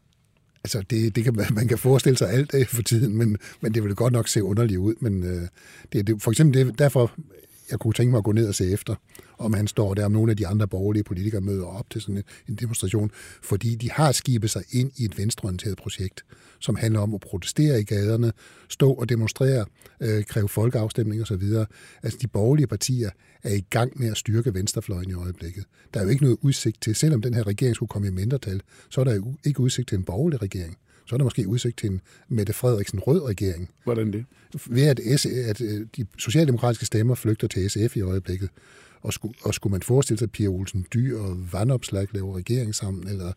Altså, 0.63 0.83
det, 0.89 1.15
det 1.15 1.23
kan, 1.23 1.35
man 1.53 1.67
kan 1.67 1.77
forestille 1.77 2.17
sig 2.17 2.29
alt 2.29 2.53
øh, 2.53 2.65
for 2.65 2.81
tiden, 2.81 3.17
men, 3.17 3.37
men 3.61 3.73
det 3.73 3.83
vil 3.83 3.95
godt 3.95 4.13
nok 4.13 4.27
se 4.27 4.43
underligt 4.43 4.77
ud. 4.77 4.95
Men 4.99 5.23
øh, 5.23 5.47
det, 5.93 6.07
det, 6.07 6.21
for 6.21 6.31
eksempel 6.31 6.65
det, 6.65 6.79
derfor, 6.79 7.11
jeg 7.71 7.79
kunne 7.79 7.93
tænke 7.93 8.11
mig 8.11 8.17
at 8.17 8.23
gå 8.23 8.31
ned 8.31 8.47
og 8.47 8.55
se 8.55 8.71
efter, 8.71 8.95
om 9.37 9.53
han 9.53 9.67
står 9.67 9.93
der, 9.93 10.05
om 10.05 10.11
nogle 10.11 10.31
af 10.31 10.37
de 10.37 10.47
andre 10.47 10.67
borgerlige 10.67 11.03
politikere 11.03 11.41
møder 11.41 11.65
op 11.65 11.89
til 11.89 12.01
sådan 12.01 12.23
en 12.49 12.55
demonstration, 12.55 13.11
fordi 13.43 13.75
de 13.75 13.91
har 13.91 14.11
skibet 14.11 14.49
sig 14.49 14.63
ind 14.71 14.91
i 14.97 15.05
et 15.05 15.17
venstreorienteret 15.17 15.77
projekt, 15.77 16.25
som 16.59 16.75
handler 16.75 16.99
om 16.99 17.13
at 17.13 17.19
protestere 17.19 17.79
i 17.79 17.83
gaderne, 17.83 18.31
stå 18.69 18.93
og 18.93 19.09
demonstrere, 19.09 19.65
øh, 20.01 20.23
kræve 20.25 20.49
folkeafstemning 20.49 21.21
osv. 21.21 21.43
Altså 22.03 22.19
de 22.21 22.27
borgerlige 22.27 22.67
partier 22.67 23.09
er 23.43 23.53
i 23.53 23.65
gang 23.69 23.99
med 23.99 24.11
at 24.11 24.17
styrke 24.17 24.53
venstrefløjen 24.53 25.09
i 25.09 25.13
øjeblikket. 25.13 25.65
Der 25.93 25.99
er 25.99 26.03
jo 26.03 26.09
ikke 26.09 26.23
noget 26.23 26.37
udsigt 26.41 26.81
til, 26.81 26.95
selvom 26.95 27.21
den 27.21 27.33
her 27.33 27.47
regering 27.47 27.75
skulle 27.75 27.89
komme 27.89 28.07
i 28.07 28.11
mindretal, 28.11 28.61
så 28.89 29.01
er 29.01 29.05
der 29.05 29.15
jo 29.15 29.35
ikke 29.43 29.59
udsigt 29.59 29.87
til 29.87 29.97
en 29.97 30.03
borgerlig 30.03 30.41
regering 30.41 30.77
så 31.07 31.15
er 31.15 31.17
der 31.17 31.23
måske 31.23 31.47
udsigt 31.47 31.77
til 31.77 31.89
en 31.89 32.01
Mette 32.29 32.53
Frederiksen 32.53 32.99
rød 32.99 33.21
regering. 33.23 33.69
Hvordan 33.83 34.13
det? 34.13 34.25
Ved 34.65 34.87
at, 34.87 35.19
S, 35.19 35.25
at 35.25 35.61
øh, 35.61 35.87
de 35.97 36.05
socialdemokratiske 36.17 36.85
stemmer 36.85 37.15
flygter 37.15 37.47
til 37.47 37.69
SF 37.69 37.97
i 37.97 38.01
øjeblikket. 38.01 38.49
Og 39.01 39.13
skulle, 39.13 39.33
og 39.43 39.53
skulle 39.53 39.71
man 39.71 39.81
forestille 39.81 40.19
sig, 40.19 40.25
at 40.25 40.31
Pia 40.31 40.47
Olsen 40.47 40.85
Dyr 40.93 41.19
og 41.19 41.37
Vandopslag 41.53 42.07
laver 42.13 42.37
regering 42.37 42.75
sammen, 42.75 43.07
eller, 43.07 43.31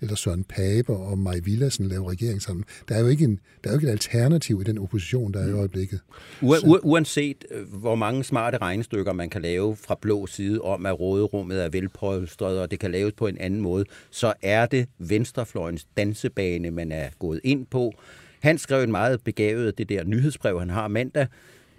eller 0.00 0.14
Søren 0.14 0.44
Pape 0.44 0.92
og 0.92 1.18
Maj 1.18 1.40
Villassen 1.44 1.88
laver 1.88 2.10
regering 2.10 2.42
sammen. 2.42 2.64
Der 2.88 2.94
er 2.94 3.00
jo 3.00 3.06
ikke, 3.06 3.24
en, 3.24 3.40
der 3.64 3.70
er 3.70 3.74
jo 3.74 3.78
ikke 3.78 3.88
et 3.88 3.92
alternativ 3.92 4.60
i 4.60 4.64
den 4.64 4.78
opposition, 4.78 5.32
der 5.32 5.40
er 5.40 5.48
i 5.48 5.52
øjeblikket. 5.52 6.00
U- 6.42 6.80
uanset 6.82 7.44
øh, 7.50 7.72
hvor 7.72 7.94
mange 7.94 8.24
smarte 8.24 8.58
regnestykker 8.58 9.12
man 9.12 9.30
kan 9.30 9.42
lave 9.42 9.76
fra 9.76 9.98
blå 10.00 10.26
side 10.26 10.60
om, 10.60 10.86
at 10.86 11.00
råderummet 11.00 11.64
er 11.64 11.68
velpolstret, 11.68 12.60
og 12.60 12.70
det 12.70 12.78
kan 12.78 12.90
laves 12.90 13.12
på 13.12 13.26
en 13.26 13.38
anden 13.38 13.60
måde, 13.60 13.84
så 14.10 14.32
er 14.42 14.66
det 14.66 14.88
venstrefløjens 14.98 15.86
dansebane, 15.96 16.70
man 16.70 16.92
er 16.92 17.08
gået 17.18 17.40
ind 17.44 17.66
på. 17.66 17.92
Han 18.40 18.58
skrev 18.58 18.82
en 18.82 18.90
meget 18.90 19.20
begavet, 19.24 19.78
det 19.78 19.88
der 19.88 20.04
nyhedsbrev, 20.04 20.58
han 20.58 20.70
har 20.70 20.88
mandag, 20.88 21.26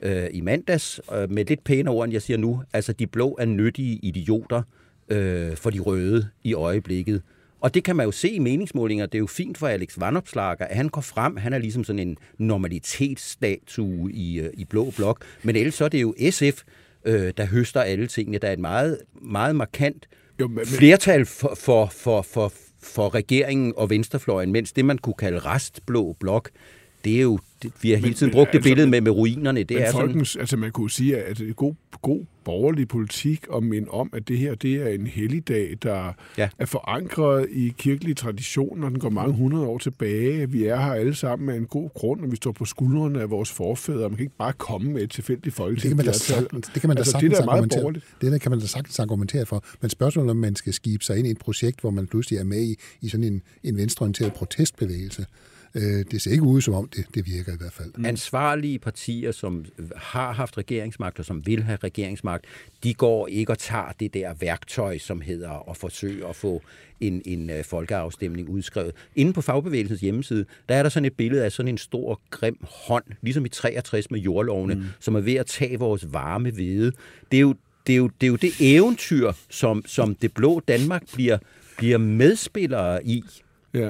øh, 0.03 0.27
i 0.31 0.41
mandags, 0.41 1.01
øh, 1.15 1.31
med 1.31 1.45
lidt 1.45 1.63
pænere 1.63 1.93
ord, 1.93 2.05
end 2.05 2.13
jeg 2.13 2.21
siger 2.21 2.37
nu. 2.37 2.63
Altså, 2.73 2.93
de 2.93 3.07
blå 3.07 3.35
er 3.39 3.45
nyttige 3.45 3.99
idioter 4.03 4.61
øh, 5.09 5.57
for 5.57 5.69
de 5.69 5.79
røde 5.79 6.27
i 6.43 6.53
øjeblikket. 6.53 7.21
Og 7.61 7.73
det 7.73 7.83
kan 7.83 7.95
man 7.95 8.05
jo 8.05 8.11
se 8.11 8.29
i 8.29 8.39
meningsmålinger. 8.39 9.05
Det 9.05 9.15
er 9.15 9.19
jo 9.19 9.27
fint 9.27 9.57
for 9.57 9.67
Alex 9.67 9.99
Vandopslager, 9.99 10.65
at 10.65 10.75
han 10.75 10.89
går 10.89 11.01
frem. 11.01 11.37
Han 11.37 11.53
er 11.53 11.57
ligesom 11.57 11.83
sådan 11.83 12.07
en 12.07 12.17
normalitetsstatue 12.37 14.11
i, 14.11 14.39
øh, 14.39 14.49
i 14.53 14.65
blå 14.65 14.91
blok. 14.95 15.25
Men 15.43 15.55
ellers 15.55 15.73
så 15.75 15.85
er 15.85 15.89
det 15.89 16.01
jo 16.01 16.15
SF, 16.31 16.63
øh, 17.05 17.33
der 17.37 17.45
høster 17.45 17.81
alle 17.81 18.07
tingene. 18.07 18.37
Der 18.37 18.47
er 18.47 18.53
et 18.53 18.59
meget, 18.59 18.97
meget 19.21 19.55
markant 19.55 20.07
jo, 20.39 20.47
men, 20.47 20.65
flertal 20.65 21.25
for, 21.25 21.55
for, 21.55 21.85
for, 21.85 22.21
for, 22.21 22.53
for 22.81 23.15
regeringen 23.15 23.73
og 23.77 23.89
venstrefløjen, 23.89 24.51
mens 24.51 24.73
det, 24.73 24.85
man 24.85 24.97
kunne 24.97 25.13
kalde 25.13 25.39
restblå 25.39 26.15
blok, 26.19 26.49
det 27.03 27.17
er 27.17 27.21
jo, 27.21 27.39
det, 27.63 27.71
vi 27.81 27.91
har 27.91 27.97
hele 27.97 28.13
tiden 28.13 28.29
men, 28.29 28.33
brugt 28.33 28.51
det 28.51 28.57
altså, 28.57 28.69
billede 28.69 28.89
med, 28.89 29.01
med 29.01 29.11
ruinerne. 29.11 29.63
Det 29.63 29.77
men 29.77 29.83
er 29.85 29.91
folkens, 29.91 30.29
sådan... 30.29 30.41
altså 30.41 30.57
man 30.57 30.71
kunne 30.71 30.91
sige, 30.91 31.17
at 31.17 31.37
det 31.37 31.49
er 31.49 31.53
god, 31.53 31.73
god 32.01 32.25
borgerlig 32.45 32.87
politik 32.87 33.47
og 33.49 33.63
minde 33.63 33.89
om, 33.89 34.09
at 34.13 34.27
det 34.27 34.37
her 34.37 34.55
det 34.55 34.75
er 34.75 34.87
en 34.87 35.07
helligdag, 35.07 35.77
der 35.83 36.13
ja. 36.37 36.49
er 36.59 36.65
forankret 36.65 37.47
i 37.51 37.73
kirkelige 37.77 38.15
traditioner. 38.15 38.89
Den 38.89 38.99
går 38.99 39.09
mange 39.09 39.33
hundrede 39.33 39.65
år 39.65 39.77
tilbage. 39.77 40.49
Vi 40.49 40.65
er 40.65 40.75
her 40.75 40.93
alle 40.93 41.15
sammen 41.15 41.45
med 41.45 41.55
en 41.55 41.65
god 41.65 41.89
grund, 41.93 42.21
og 42.21 42.31
vi 42.31 42.35
står 42.35 42.51
på 42.51 42.65
skuldrene 42.65 43.21
af 43.21 43.29
vores 43.29 43.51
forfædre. 43.51 44.09
Man 44.09 44.15
kan 44.15 44.23
ikke 44.23 44.37
bare 44.37 44.53
komme 44.53 44.91
med 44.91 45.01
et 45.01 45.11
tilfældigt 45.11 45.55
folketing. 45.55 45.81
Det 45.81 45.89
kan 45.89 46.05
man 46.05 46.05
da 46.05 46.11
sagtens, 46.11 46.67
det 46.67 46.81
kan 46.81 46.87
man 46.87 46.97
da 46.97 46.99
altså, 46.99 47.11
sagtens 47.11 47.31
det, 47.31 47.37
der 47.37 47.51
er 47.51 47.55
meget 47.55 47.71
borgerligt. 47.75 48.05
Det 48.21 48.31
der 48.31 48.37
kan 48.37 48.51
man 48.51 48.59
da 48.59 48.65
sagtens 48.65 48.99
argumentere 48.99 49.45
for. 49.45 49.63
Men 49.81 49.89
spørgsmålet 49.89 50.31
om 50.31 50.37
man 50.37 50.55
skal 50.55 50.73
skibe 50.73 51.03
sig 51.03 51.17
ind 51.17 51.27
i 51.27 51.31
et 51.31 51.37
projekt, 51.37 51.81
hvor 51.81 51.91
man 51.91 52.07
pludselig 52.07 52.39
er 52.39 52.43
med 52.43 52.63
i, 52.63 52.75
i 53.01 53.09
sådan 53.09 53.23
en, 53.23 53.41
en 53.63 53.77
venstreorienteret 53.77 54.33
protestbevægelse, 54.33 55.25
Øh, 55.75 56.05
det 56.11 56.21
ser 56.21 56.31
ikke 56.31 56.43
ud 56.43 56.61
som 56.61 56.73
om, 56.73 56.87
det, 56.87 57.05
det 57.15 57.25
virker 57.25 57.53
i 57.53 57.55
hvert 57.57 57.73
fald. 57.73 57.91
Mm. 57.97 58.05
Ansvarlige 58.05 58.79
partier, 58.79 59.31
som 59.31 59.65
har 59.95 60.33
haft 60.33 60.57
regeringsmagt 60.57 61.19
og 61.19 61.25
som 61.25 61.45
vil 61.45 61.63
have 61.63 61.77
regeringsmagt, 61.83 62.45
de 62.83 62.93
går 62.93 63.27
ikke 63.27 63.51
og 63.51 63.59
tager 63.59 63.91
det 63.99 64.13
der 64.13 64.33
værktøj, 64.33 64.97
som 64.97 65.21
hedder 65.21 65.69
at 65.69 65.77
forsøge 65.77 66.27
at 66.27 66.35
få 66.35 66.61
en, 66.99 67.21
en 67.25 67.49
uh, 67.49 67.55
folkeafstemning 67.65 68.49
udskrevet. 68.49 68.91
Inde 69.15 69.33
på 69.33 69.41
fagbevægelsens 69.41 70.01
hjemmeside, 70.01 70.45
der 70.69 70.75
er 70.75 70.83
der 70.83 70.89
sådan 70.89 71.05
et 71.05 71.13
billede 71.13 71.45
af 71.45 71.51
sådan 71.51 71.69
en 71.69 71.77
stor, 71.77 72.21
grim 72.29 72.57
hånd, 72.61 73.03
ligesom 73.21 73.45
i 73.45 73.49
63 73.49 74.11
med 74.11 74.19
jordlovene, 74.19 74.75
mm. 74.75 74.83
som 74.99 75.15
er 75.15 75.19
ved 75.19 75.35
at 75.35 75.45
tage 75.45 75.79
vores 75.79 76.13
varme 76.13 76.51
hvede. 76.51 76.91
Det 77.31 77.37
er 77.37 77.41
jo 77.41 77.55
det, 77.87 77.93
er 77.93 77.97
jo, 77.97 78.07
det, 78.21 78.27
er 78.27 78.31
jo 78.31 78.35
det 78.35 78.53
eventyr, 78.59 79.31
som, 79.49 79.83
som 79.85 80.15
det 80.15 80.33
blå 80.33 80.59
Danmark 80.67 81.03
bliver, 81.13 81.37
bliver 81.77 81.97
medspillere 81.97 83.05
i. 83.05 83.23
Ja. 83.73 83.89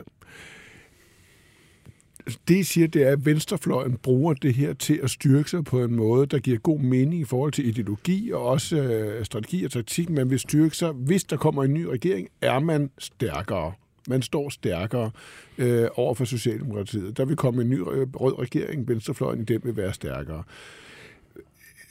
Det, 2.48 2.56
I 2.56 2.64
siger, 2.64 2.88
det 2.88 3.04
er, 3.04 3.12
at 3.12 3.26
venstrefløjen 3.26 3.98
bruger 3.98 4.34
det 4.34 4.54
her 4.54 4.74
til 4.74 5.00
at 5.04 5.10
styrke 5.10 5.50
sig 5.50 5.64
på 5.64 5.84
en 5.84 5.96
måde, 5.96 6.26
der 6.26 6.40
giver 6.40 6.58
god 6.58 6.80
mening 6.80 7.22
i 7.22 7.24
forhold 7.24 7.52
til 7.52 7.68
ideologi 7.68 8.32
og 8.32 8.46
også 8.46 8.78
øh, 8.78 9.26
strategi 9.26 9.66
og 9.66 9.72
taktik. 9.72 10.10
Man 10.10 10.30
vil 10.30 10.40
styrke 10.40 10.78
sig. 10.78 10.92
Hvis 10.92 11.24
der 11.24 11.38
kommer 11.38 11.64
en 11.64 11.74
ny 11.74 11.86
regering, 11.86 12.28
er 12.42 12.60
man 12.60 12.90
stærkere. 12.98 13.74
Man 14.10 14.22
står 14.22 14.50
stærkere 14.50 15.12
øh, 15.58 15.88
over 15.96 16.14
for 16.14 16.26
Socialdemokratiet. 16.26 17.18
Der 17.18 17.26
vil 17.26 17.36
komme 17.36 17.62
en 17.62 17.70
ny 17.70 17.80
øh, 17.80 18.08
rød 18.14 18.40
regering. 18.40 18.88
Venstrefløjen 18.88 19.42
i 19.42 19.44
den 19.44 19.62
vil 19.64 19.78
være 19.78 19.94
stærkere. 19.94 20.44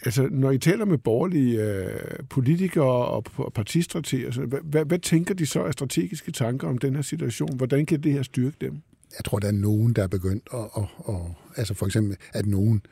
Altså, 0.04 0.28
når 0.30 0.50
I 0.50 0.58
taler 0.58 0.84
med 0.84 0.98
borgerlige 0.98 1.62
øh, 1.62 2.00
politikere 2.30 3.06
og 3.06 3.24
partistrateger, 3.54 4.46
hvad, 4.46 4.58
hvad, 4.62 4.84
hvad 4.84 4.98
tænker 4.98 5.34
de 5.34 5.46
så 5.46 5.64
af 5.64 5.72
strategiske 5.72 6.32
tanker 6.32 6.68
om 6.68 6.78
den 6.78 6.94
her 6.94 7.02
situation? 7.02 7.56
Hvordan 7.56 7.86
kan 7.86 8.02
det 8.02 8.12
her 8.12 8.22
styrke 8.22 8.56
dem? 8.60 8.82
Jeg 9.18 9.24
tror, 9.24 9.38
der 9.38 9.48
er 9.48 9.52
nogen, 9.52 9.92
der 9.92 10.02
er 10.02 10.06
begyndt 10.06 10.48
at... 10.54 10.68
at, 10.76 10.84
at 11.08 11.20
altså 11.56 11.74
for 11.74 11.86
eksempel, 11.86 12.16
at 12.32 12.46
nogen 12.46 12.82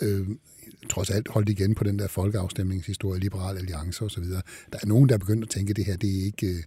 øh, 0.00 0.28
trods 0.90 1.10
alt 1.10 1.28
holdt 1.28 1.48
igen 1.48 1.74
på 1.74 1.84
den 1.84 1.98
der 1.98 2.08
folkeafstemningshistorie, 2.08 3.20
Liberal 3.20 3.56
Alliance 3.56 4.04
osv. 4.04 4.24
Der 4.72 4.78
er 4.82 4.86
nogen, 4.86 5.08
der 5.08 5.14
er 5.14 5.18
begyndt 5.18 5.44
at 5.44 5.50
tænke, 5.50 5.70
at 5.70 5.76
det 5.76 5.84
her 5.84 5.96
det 5.96 6.20
er 6.20 6.24
ikke... 6.24 6.46
Øh, 6.46 6.62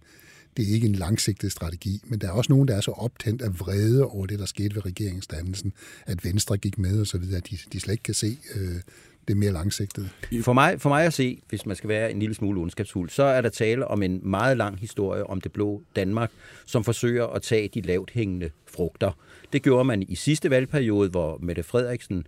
det 0.56 0.68
er 0.68 0.74
ikke 0.74 0.86
en 0.86 0.94
langsigtet 0.94 1.52
strategi, 1.52 2.00
men 2.04 2.18
der 2.18 2.26
er 2.26 2.32
også 2.32 2.52
nogen, 2.52 2.68
der 2.68 2.76
er 2.76 2.80
så 2.80 2.90
optændt 2.90 3.42
af 3.42 3.60
vrede 3.60 4.04
over 4.04 4.26
det, 4.26 4.38
der 4.38 4.46
skete 4.46 4.74
ved 4.74 4.86
regeringsdannelsen, 4.86 5.72
at 6.06 6.24
Venstre 6.24 6.56
gik 6.56 6.78
med 6.78 7.00
og 7.00 7.06
så 7.06 7.18
videre, 7.18 7.36
at 7.36 7.50
de, 7.50 7.58
de 7.72 7.80
slet 7.80 7.92
ikke 7.92 8.02
kan 8.02 8.14
se 8.14 8.38
øh, 8.54 8.80
det 9.28 9.36
mere 9.36 9.52
langsigtede. 9.52 10.08
For 10.42 10.52
mig, 10.52 10.80
for 10.80 10.88
mig 10.88 11.04
at 11.04 11.12
se, 11.12 11.42
hvis 11.48 11.66
man 11.66 11.76
skal 11.76 11.88
være 11.88 12.10
en 12.10 12.18
lille 12.18 12.34
smule 12.34 12.60
ondskabsfuld, 12.60 13.10
så 13.10 13.22
er 13.22 13.40
der 13.40 13.48
tale 13.48 13.88
om 13.88 14.02
en 14.02 14.20
meget 14.22 14.56
lang 14.56 14.78
historie 14.78 15.26
om 15.26 15.40
det 15.40 15.52
blå 15.52 15.82
Danmark, 15.96 16.30
som 16.66 16.84
forsøger 16.84 17.26
at 17.26 17.42
tage 17.42 17.68
de 17.74 17.80
lavt 17.80 18.10
hængende 18.10 18.50
frugter. 18.66 19.12
Det 19.52 19.62
gjorde 19.62 19.84
man 19.84 20.02
i 20.02 20.14
sidste 20.14 20.50
valgperiode, 20.50 21.10
hvor 21.10 21.38
Mette 21.42 21.62
Frederiksen 21.62 22.26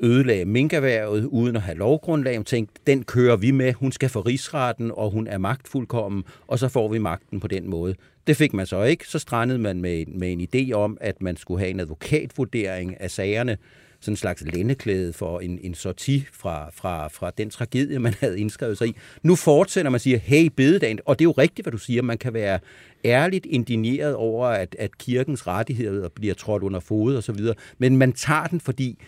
ødelagde 0.00 0.44
minkerværet 0.44 1.24
uden 1.24 1.56
at 1.56 1.62
have 1.62 1.78
lovgrundlag. 1.78 2.36
Hun 2.36 2.44
tænkte, 2.44 2.80
den 2.86 3.04
kører 3.04 3.36
vi 3.36 3.50
med, 3.50 3.72
hun 3.72 3.92
skal 3.92 4.08
få 4.08 4.20
rigsretten, 4.20 4.92
og 4.94 5.10
hun 5.10 5.26
er 5.26 5.38
magtfuldkommen, 5.38 6.24
og 6.46 6.58
så 6.58 6.68
får 6.68 6.88
vi 6.88 6.98
magten 6.98 7.40
på 7.40 7.48
den 7.48 7.70
måde. 7.70 7.94
Det 8.26 8.36
fik 8.36 8.52
man 8.52 8.66
så 8.66 8.82
ikke. 8.82 9.08
Så 9.08 9.18
strandede 9.18 9.58
man 9.58 9.80
med, 9.80 10.06
med 10.06 10.32
en 10.32 10.48
idé 10.54 10.72
om, 10.72 10.98
at 11.00 11.22
man 11.22 11.36
skulle 11.36 11.60
have 11.60 11.70
en 11.70 11.80
advokatvurdering 11.80 13.00
af 13.00 13.10
sagerne, 13.10 13.56
sådan 14.02 14.12
en 14.12 14.16
slags 14.16 14.42
lændeklæde 14.42 15.12
for 15.12 15.40
en, 15.40 15.58
en 15.62 15.74
sorti 15.74 16.26
fra, 16.32 16.70
fra, 16.74 17.08
fra 17.08 17.30
den 17.38 17.50
tragedie, 17.50 17.98
man 17.98 18.14
havde 18.20 18.40
indskrevet 18.40 18.78
sig 18.78 18.88
i. 18.88 18.96
Nu 19.22 19.36
fortsætter 19.36 19.90
man 19.90 20.00
siger, 20.00 20.18
hey, 20.18 20.50
bededagen, 20.56 20.98
og 21.06 21.18
det 21.18 21.24
er 21.24 21.28
jo 21.28 21.32
rigtigt, 21.32 21.64
hvad 21.64 21.72
du 21.72 21.78
siger, 21.78 22.02
man 22.02 22.18
kan 22.18 22.34
være 22.34 22.58
ærligt 23.04 23.46
indigneret 23.46 24.14
over, 24.14 24.46
at, 24.46 24.76
at 24.78 24.98
kirkens 24.98 25.46
rettigheder 25.46 26.08
bliver 26.08 26.34
trådt 26.34 26.62
under 26.62 26.80
fod 26.80 27.16
og 27.16 27.22
så 27.22 27.32
videre, 27.32 27.54
men 27.78 27.96
man 27.96 28.12
tager 28.12 28.46
den, 28.46 28.60
fordi, 28.60 28.98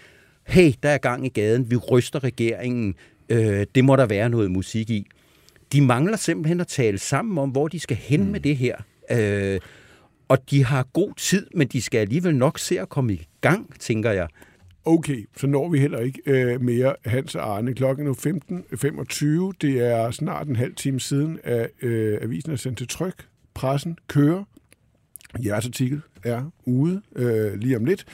hey, 0.46 0.72
der 0.82 0.88
er 0.88 0.98
gang 0.98 1.26
i 1.26 1.28
gaden, 1.28 1.70
vi 1.70 1.76
ryster 1.76 2.24
regeringen, 2.24 2.94
øh, 3.28 3.66
det 3.74 3.84
må 3.84 3.96
der 3.96 4.06
være 4.06 4.28
noget 4.28 4.50
musik 4.50 4.90
i. 4.90 5.06
De 5.72 5.80
mangler 5.80 6.16
simpelthen 6.16 6.60
at 6.60 6.66
tale 6.66 6.98
sammen 6.98 7.38
om, 7.38 7.50
hvor 7.50 7.68
de 7.68 7.80
skal 7.80 7.96
hen 7.96 8.24
mm. 8.24 8.30
med 8.30 8.40
det 8.40 8.56
her. 8.56 8.76
Øh, 9.10 9.60
og 10.28 10.50
de 10.50 10.64
har 10.64 10.82
god 10.92 11.14
tid, 11.16 11.46
men 11.54 11.68
de 11.68 11.82
skal 11.82 11.98
alligevel 11.98 12.36
nok 12.36 12.58
se 12.58 12.80
at 12.80 12.88
komme 12.88 13.12
i 13.12 13.26
gang, 13.40 13.80
tænker 13.80 14.10
jeg. 14.10 14.28
Okay, 14.86 15.28
så 15.36 15.46
når 15.46 15.68
vi 15.68 15.78
heller 15.78 15.98
ikke 15.98 16.22
øh, 16.26 16.60
mere 16.60 16.94
Hans 17.04 17.34
og 17.34 17.56
Arne. 17.56 17.74
Klokken 17.74 18.06
er 18.06 18.10
nu 18.10 19.48
15.25. 19.50 19.56
Det 19.60 19.80
er 19.80 20.10
snart 20.10 20.48
en 20.48 20.56
halv 20.56 20.74
time 20.74 21.00
siden, 21.00 21.38
at 21.42 21.70
øh, 21.82 22.18
avisen 22.22 22.52
er 22.52 22.56
sendt 22.56 22.78
til 22.78 22.88
tryk. 22.88 23.26
Pressen 23.54 23.98
kører. 24.08 24.44
Jeres 25.44 25.66
artikel 25.66 26.00
er 26.22 26.50
ude 26.64 27.02
øh, 27.16 27.54
lige 27.54 27.76
om 27.76 27.84
lidt. 27.84 28.04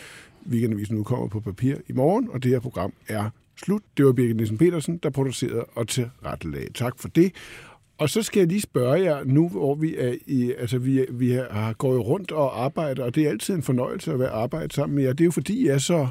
Weekendavisen 0.50 0.96
nu 0.96 1.02
kommer 1.02 1.28
på 1.28 1.40
papir 1.40 1.76
i 1.88 1.92
morgen, 1.92 2.28
og 2.30 2.42
det 2.42 2.50
her 2.50 2.60
program 2.60 2.92
er 3.08 3.30
slut. 3.56 3.82
Det 3.96 4.04
var 4.06 4.12
Birgit 4.12 4.36
Nielsen 4.36 4.58
Petersen, 4.58 4.98
der 4.98 5.10
producerede 5.10 5.64
og 5.64 5.88
tilrettelagde. 5.88 6.72
Tak 6.72 6.98
for 6.98 7.08
det. 7.08 7.32
Og 7.98 8.10
så 8.10 8.22
skal 8.22 8.40
jeg 8.40 8.48
lige 8.48 8.60
spørge 8.60 9.02
jer, 9.02 9.24
nu 9.24 9.48
hvor 9.48 9.74
vi 9.74 9.96
er 9.96 10.14
i, 10.26 10.52
altså 10.58 10.78
vi, 10.78 11.06
vi 11.10 11.30
har 11.30 11.72
gået 11.72 12.06
rundt 12.06 12.32
og 12.32 12.64
arbejder, 12.64 13.04
og 13.04 13.14
det 13.14 13.24
er 13.24 13.30
altid 13.30 13.54
en 13.54 13.62
fornøjelse 13.62 14.12
at 14.12 14.18
være 14.18 14.30
arbejde 14.30 14.74
sammen 14.74 14.96
med 14.96 15.04
jer. 15.04 15.12
Det 15.12 15.20
er 15.20 15.24
jo 15.24 15.30
fordi, 15.30 15.62
I 15.62 15.66
er 15.66 15.78
så 15.78 16.08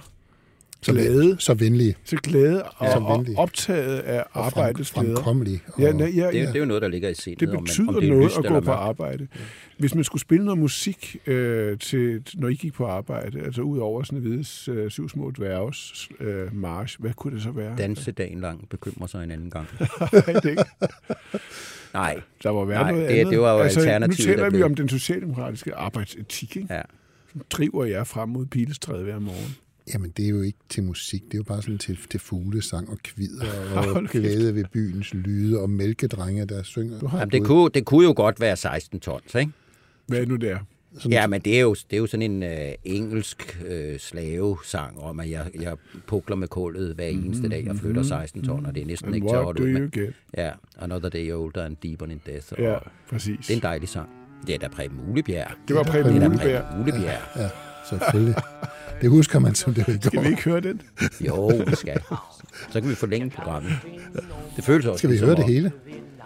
så 0.82 0.92
glade. 0.92 1.36
Så 1.40 1.54
venlige. 1.54 1.96
Så 2.04 2.16
glade 2.16 2.64
og, 2.64 2.88
ja, 2.88 3.06
og 3.06 3.26
optaget 3.38 4.00
af 4.00 4.24
og 4.32 4.46
arbejdets 4.46 4.92
glæder. 4.92 5.16
Fremkommelige. 5.16 5.62
Og... 5.68 5.82
Ja, 5.82 5.88
ja, 5.88 6.08
ja, 6.08 6.08
ja. 6.08 6.26
Det, 6.26 6.48
det 6.48 6.56
er 6.56 6.60
jo 6.60 6.66
noget, 6.66 6.82
der 6.82 6.88
ligger 6.88 7.10
i 7.10 7.14
scenen. 7.14 7.40
Det 7.40 7.60
betyder 7.60 7.88
om 7.88 7.94
man, 7.94 7.96
om 7.96 8.02
det 8.02 8.10
noget 8.10 8.38
at 8.38 8.46
gå 8.46 8.60
på 8.60 8.72
arbejde. 8.72 9.28
Hvis 9.78 9.96
man 9.96 10.04
skulle 10.04 10.22
spille 10.22 10.46
noget 10.46 10.60
musik, 10.60 11.18
øh, 11.28 11.80
til, 11.80 12.24
når 12.36 12.48
I 12.48 12.54
gik 12.54 12.74
på 12.74 12.86
arbejde, 12.86 13.40
altså 13.40 13.62
ud 13.62 13.78
over 13.78 14.04
sådan 14.04 14.20
Hvides 14.20 14.68
øh, 14.68 14.92
syv 14.92 15.10
små 15.10 15.32
dværges 15.32 16.10
øh, 16.20 16.56
march, 16.56 17.00
hvad 17.00 17.14
kunne 17.14 17.36
det 17.36 17.44
så 17.44 17.52
være? 17.52 17.76
Danse 17.78 18.12
dagen 18.12 18.42
lang, 18.42 18.70
bekymrer 18.70 19.08
sig 19.08 19.24
en 19.24 19.32
anden 19.32 19.50
gang. 19.50 19.68
det 20.44 20.60
Nej. 21.94 22.22
Der 22.44 22.50
var 22.50 22.66
være 22.66 22.82
Nej, 22.82 22.92
noget 22.92 23.10
det, 23.10 23.16
andet. 23.16 23.32
det 23.32 23.40
var 23.40 23.54
jo 23.54 23.60
altså, 23.60 23.80
alternativet. 23.80 24.28
Nu 24.28 24.34
taler 24.34 24.44
vi 24.44 24.50
blev... 24.50 24.66
om 24.66 24.76
den 24.76 24.90
socialdemokratiske 24.90 25.76
arbejdsetik, 25.76 26.58
ikke? 26.58 26.74
Ja. 26.74 26.82
Som 27.32 27.42
driver 27.50 27.86
jer 27.86 28.04
frem 28.04 28.30
mod 28.30 28.46
pilestræde 28.46 29.04
hver 29.04 29.20
morgen. 29.20 29.56
Jamen, 29.94 30.14
det 30.18 30.26
er 30.26 30.30
jo 30.30 30.42
ikke 30.42 30.60
til 30.70 30.84
musik. 30.84 31.24
Det 31.24 31.34
er 31.34 31.38
jo 31.38 31.44
bare 31.44 31.62
sådan 31.62 31.78
til, 31.78 31.98
til 32.10 32.20
fuglesang 32.20 32.90
og 32.90 32.98
kvider 33.04 33.46
og 33.96 34.04
glæde 34.04 34.56
ved 34.56 34.64
byens 34.74 35.14
lyde 35.14 35.60
og 35.60 35.70
mælkedrenge, 35.70 36.46
der 36.46 36.64
synger. 36.64 37.18
Jamen, 37.20 37.32
det, 37.32 37.46
kunne, 37.46 37.70
det 37.74 37.86
kunne 37.86 38.06
jo 38.06 38.14
godt 38.16 38.40
være 38.40 38.56
16 38.56 39.00
tons, 39.00 39.36
ikke? 39.36 39.52
Hvad 40.08 40.20
er 40.20 40.26
nu 40.26 40.36
der? 40.36 40.58
Sådan 40.94 41.12
ja, 41.12 41.28
men 41.28 41.42
det 41.42 41.56
er 41.56 41.62
jo, 41.62 41.74
det 41.74 41.94
er 41.94 41.98
jo 41.98 42.08
sådan 42.08 42.32
en 42.32 42.44
uh, 42.44 42.74
engelsk 42.84 43.62
uh, 43.62 43.98
slavesang 43.98 45.00
om, 45.00 45.20
at 45.20 45.30
jeg, 45.30 45.52
jeg 45.62 45.76
pukler 46.08 46.36
med 46.36 46.48
kullet 46.48 46.96
hver 46.96 47.06
eneste 47.06 47.50
dag 47.50 47.70
og 47.70 47.76
flytter 47.76 48.04
16 48.04 48.44
ton, 48.44 48.66
og 48.66 48.76
det 48.76 48.82
er 48.82 48.86
næsten 48.86 49.08
And 49.08 49.16
ikke 49.16 49.28
til 49.28 49.36
at 49.36 49.60
ud. 49.60 49.90
Get? 49.92 50.14
Ja, 50.38 50.52
Another 50.78 51.10
Day 51.10 51.32
Older 51.32 51.66
and 51.66 51.78
Deeper 51.84 52.06
in 52.06 52.22
Death. 52.26 52.48
Og 52.52 52.60
Ja, 52.60 52.78
præcis. 53.10 53.38
Det 53.48 53.50
er 53.50 53.56
en 53.56 53.62
dejlig 53.64 53.90
sang. 53.90 54.10
Det 54.48 54.56
er 54.56 54.60
da 54.60 54.68
Preben 54.68 54.98
Muglebjerg. 54.98 55.52
Det 55.68 55.76
var 55.76 55.84
Preben 55.84 56.14
Det 56.14 56.16
er 56.16 56.20
da 56.20 56.28
Muglebjerg. 56.28 56.64
Preben 56.64 56.78
Muglebjerg. 56.78 57.22
Ja, 57.36 57.50
selvfølgelig. 57.90 58.36
Det 59.02 59.10
husker 59.10 59.40
man, 59.40 59.56
som 59.56 59.74
det 59.74 59.88
var 59.88 59.94
i 59.94 59.98
Skal 59.98 60.12
går. 60.12 60.22
vi 60.22 60.28
ikke 60.30 60.44
høre 60.44 60.62
den? 60.62 60.82
Jo, 61.22 61.48
vi 61.68 61.76
skal. 61.76 62.02
Så 62.70 62.82
kan 62.82 62.90
vi 62.90 62.96
forlænge 62.96 63.30
programmet. 63.30 63.72
Det 64.56 64.64
føles 64.64 64.86
også 64.86 64.98
Skal 64.98 65.10
vi 65.12 65.18
høre 65.18 65.36
det 65.36 65.46
hele? 65.46 65.72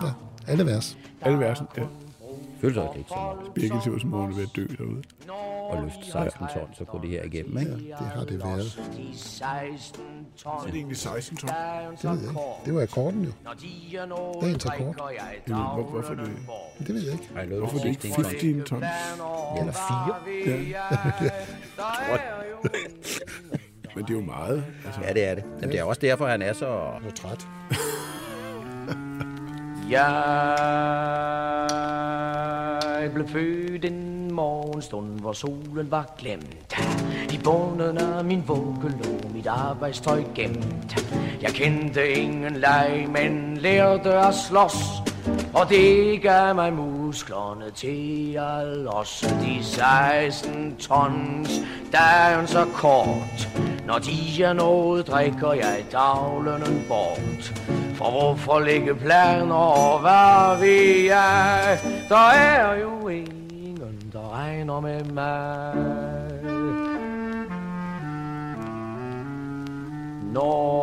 Ja, 0.02 0.08
alle 0.48 0.66
vers. 0.66 0.98
Alle 1.22 1.40
versen, 1.40 1.66
ja. 1.78 1.82
føles 2.62 2.78
også 2.78 2.92
lidt 2.98 3.08
som 3.08 3.18
om 3.18 3.38
Birgit 3.56 3.84
ser 3.84 3.92
ud 3.92 4.00
som 4.00 4.14
om 4.14 4.20
hun 4.22 4.32
er 4.32 4.36
ved 4.36 4.44
at 4.44 4.50
dø 4.56 4.66
derude. 4.78 5.02
At 5.78 5.84
løfte 5.84 6.12
16 6.12 6.48
ton, 6.54 6.70
så 6.74 6.84
går 6.84 7.00
det 7.00 7.10
her 7.10 7.24
igennem, 7.24 7.58
ikke? 7.58 7.72
Det 7.72 8.08
har 8.16 8.24
det 8.26 8.44
været. 8.44 8.80
Er 10.46 10.66
det 10.66 10.76
egentlig 10.76 10.98
16 10.98 11.38
ton? 11.38 11.50
Det 11.50 11.56
ved 12.04 12.20
jeg 12.20 12.30
ikke. 12.30 12.40
Det 12.66 12.74
var 12.76 12.82
akkorden 12.82 13.24
jo. 13.26 13.32
Dagens 14.42 14.66
akkord. 14.66 15.12
Jamen, 15.48 15.66
hvor, 15.74 15.84
hvorfor 15.84 16.14
det? 16.14 16.32
Det 16.80 16.96
ved 16.96 17.02
jeg 17.04 17.14
ikke. 17.14 17.30
Ej, 17.36 17.46
lød 17.46 17.60
Hvorfor 17.60 17.78
det 17.78 17.86
ikke 17.86 18.02
16 18.02 18.14
ton. 18.14 18.26
15 18.26 18.64
ton? 18.64 18.84
Eller 19.60 19.74
4. 19.74 21.32
Men 23.96 24.06
det 24.06 24.10
er 24.10 24.20
jo 24.20 24.26
meget. 24.26 24.64
Altså, 24.86 25.02
Ja, 25.02 25.14
det 25.14 25.24
er 25.24 25.36
det. 25.36 25.44
Jamen, 25.62 25.72
det 25.72 25.80
er 25.80 25.84
også 25.84 26.02
derfor, 26.02 26.28
han 26.28 26.42
er 26.42 26.54
så... 26.54 26.68
Jeg 26.68 27.08
er 27.08 27.12
træt. 27.16 27.48
Jeg 33.04 33.14
blev 33.14 33.28
født 33.28 33.86
en 33.86 34.32
morgenstund, 34.34 35.20
hvor 35.20 35.34
solen 35.34 35.92
var 35.92 36.16
glemt. 36.18 36.80
I 37.34 37.40
bunden 37.44 37.98
af 37.98 38.26
min 38.26 38.44
vugge 38.48 38.90
lå 38.90 39.30
mit 39.34 39.48
arbejdstøj 39.48 40.24
gemt. 40.36 41.06
Jeg 41.42 41.52
kendte 41.52 42.14
ingen 42.14 42.56
leg, 42.56 43.08
men 43.10 43.58
lærte 43.58 44.14
at 44.14 44.36
slås. 44.36 44.76
Og 45.54 45.70
det 45.70 46.22
gav 46.22 46.56
mig 46.56 46.74
musklerne 46.74 47.72
til 47.72 48.34
at 48.40 48.78
losse 48.78 49.28
de 49.28 49.64
16 49.64 50.76
tons. 50.76 51.50
Dagen 51.92 52.48
så 52.48 52.66
kort, 52.74 53.50
når 53.88 54.00
de 54.00 54.44
er 54.44 54.54
nået, 54.54 55.08
drikker 55.08 55.54
jeg 55.54 55.86
daglen 55.92 56.86
bort. 56.88 57.83
For 57.94 58.12
hvorfor 58.12 58.60
lægge 58.60 58.96
planer 58.96 59.56
og 59.56 60.00
hvad 60.00 60.60
ved 60.60 61.06
jeg? 61.06 61.80
Der 62.10 62.30
er 62.30 62.80
jo 62.82 63.08
ingen, 63.08 64.10
der 64.14 64.34
regner 64.34 64.80
med 64.80 65.04
mig. 65.04 65.74
Når 70.34 70.74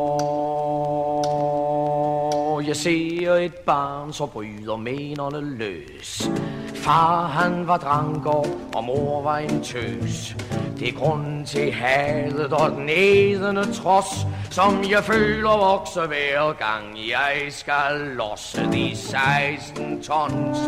jeg 2.66 2.76
ser 2.76 3.34
et 3.34 3.54
barn, 3.54 4.12
så 4.12 4.26
bryder 4.26 4.76
menerne 4.76 5.40
løs. 5.40 6.30
Far 6.74 7.26
han 7.26 7.66
var 7.66 7.76
dranker, 7.76 8.46
og 8.74 8.84
mor 8.84 9.22
var 9.22 9.38
en 9.38 9.62
tøs. 9.62 10.36
Det 10.80 10.88
er 10.88 10.92
grunden 10.92 11.44
til 11.44 11.72
hadet 11.72 12.52
og 12.52 12.70
den 12.70 12.88
ædende 12.88 13.72
trods, 13.72 14.26
som 14.50 14.84
jeg 14.90 15.04
føler 15.04 15.56
vokser 15.56 16.06
hver 16.06 16.52
gang 16.52 16.98
jeg 17.10 17.52
skal 17.52 18.00
losse 18.16 18.72
de 18.72 18.96
16 18.96 20.02
tons. 20.02 20.58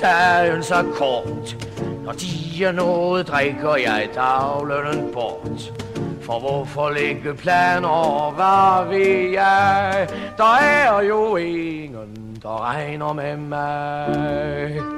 Dagen 0.00 0.62
så 0.62 0.84
kort, 0.94 1.66
når 2.04 2.12
de 2.12 2.64
er 2.64 2.72
noget, 2.72 3.28
drikker 3.28 3.76
jeg 3.76 4.08
daglønnen 4.14 5.12
bort. 5.12 5.72
For 6.22 6.40
hvorfor 6.40 6.90
lægge 6.90 7.34
planer, 7.34 8.30
hvad 8.30 8.98
ved 8.98 9.30
jeg? 9.30 10.08
Der 10.36 10.54
er 10.54 11.02
jo 11.02 11.36
ingen, 11.36 12.38
der 12.42 12.64
regner 12.64 13.12
med 13.12 13.36
mig. 13.36 14.97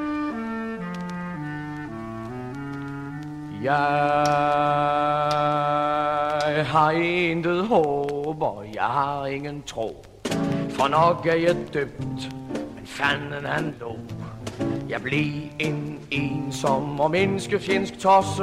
Jeg 3.63 3.77
har 6.67 6.91
intet 6.91 7.67
håb, 7.67 8.43
og 8.43 8.65
jeg 8.75 8.83
har 8.83 9.27
ingen 9.27 9.63
tro. 9.63 10.07
For 10.71 10.89
nok 10.89 11.27
er 11.27 11.35
jeg 11.35 11.57
døbt, 11.75 12.33
men 12.75 12.87
fanden 12.87 13.45
han 13.45 13.75
lå. 13.81 13.97
Jeg 14.91 15.03
blev 15.03 15.33
en 15.59 15.99
ensom 16.11 17.01
og 17.01 17.11
menneskefjendsk 17.11 17.99
tosse. 17.99 18.43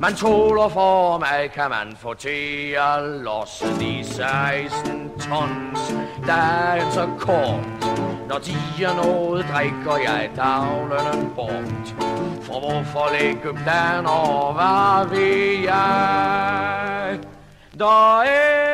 Man 0.00 0.14
tåler 0.14 0.68
for 0.68 1.18
mig, 1.18 1.50
kan 1.54 1.70
man 1.70 1.96
få 1.96 2.14
til 2.14 2.76
at 2.78 3.02
losse 3.02 3.66
de 3.80 4.04
16 4.04 5.10
tons. 5.20 5.94
Dagen 6.26 6.92
så 6.92 7.08
kort, 7.18 7.98
når 8.28 8.38
de 8.38 8.84
er 8.84 9.04
nået, 9.04 9.46
drikker 9.52 9.96
jeg 9.96 10.30
daglønnen 10.36 11.30
bort. 11.34 11.94
For 12.42 12.60
hvorfor 12.60 13.12
lægge 13.20 13.54
planer, 13.62 14.52
hvad 14.52 15.16
ved 15.16 15.64
jeg? 15.64 17.18
Der 17.78 18.20
er 18.20 18.73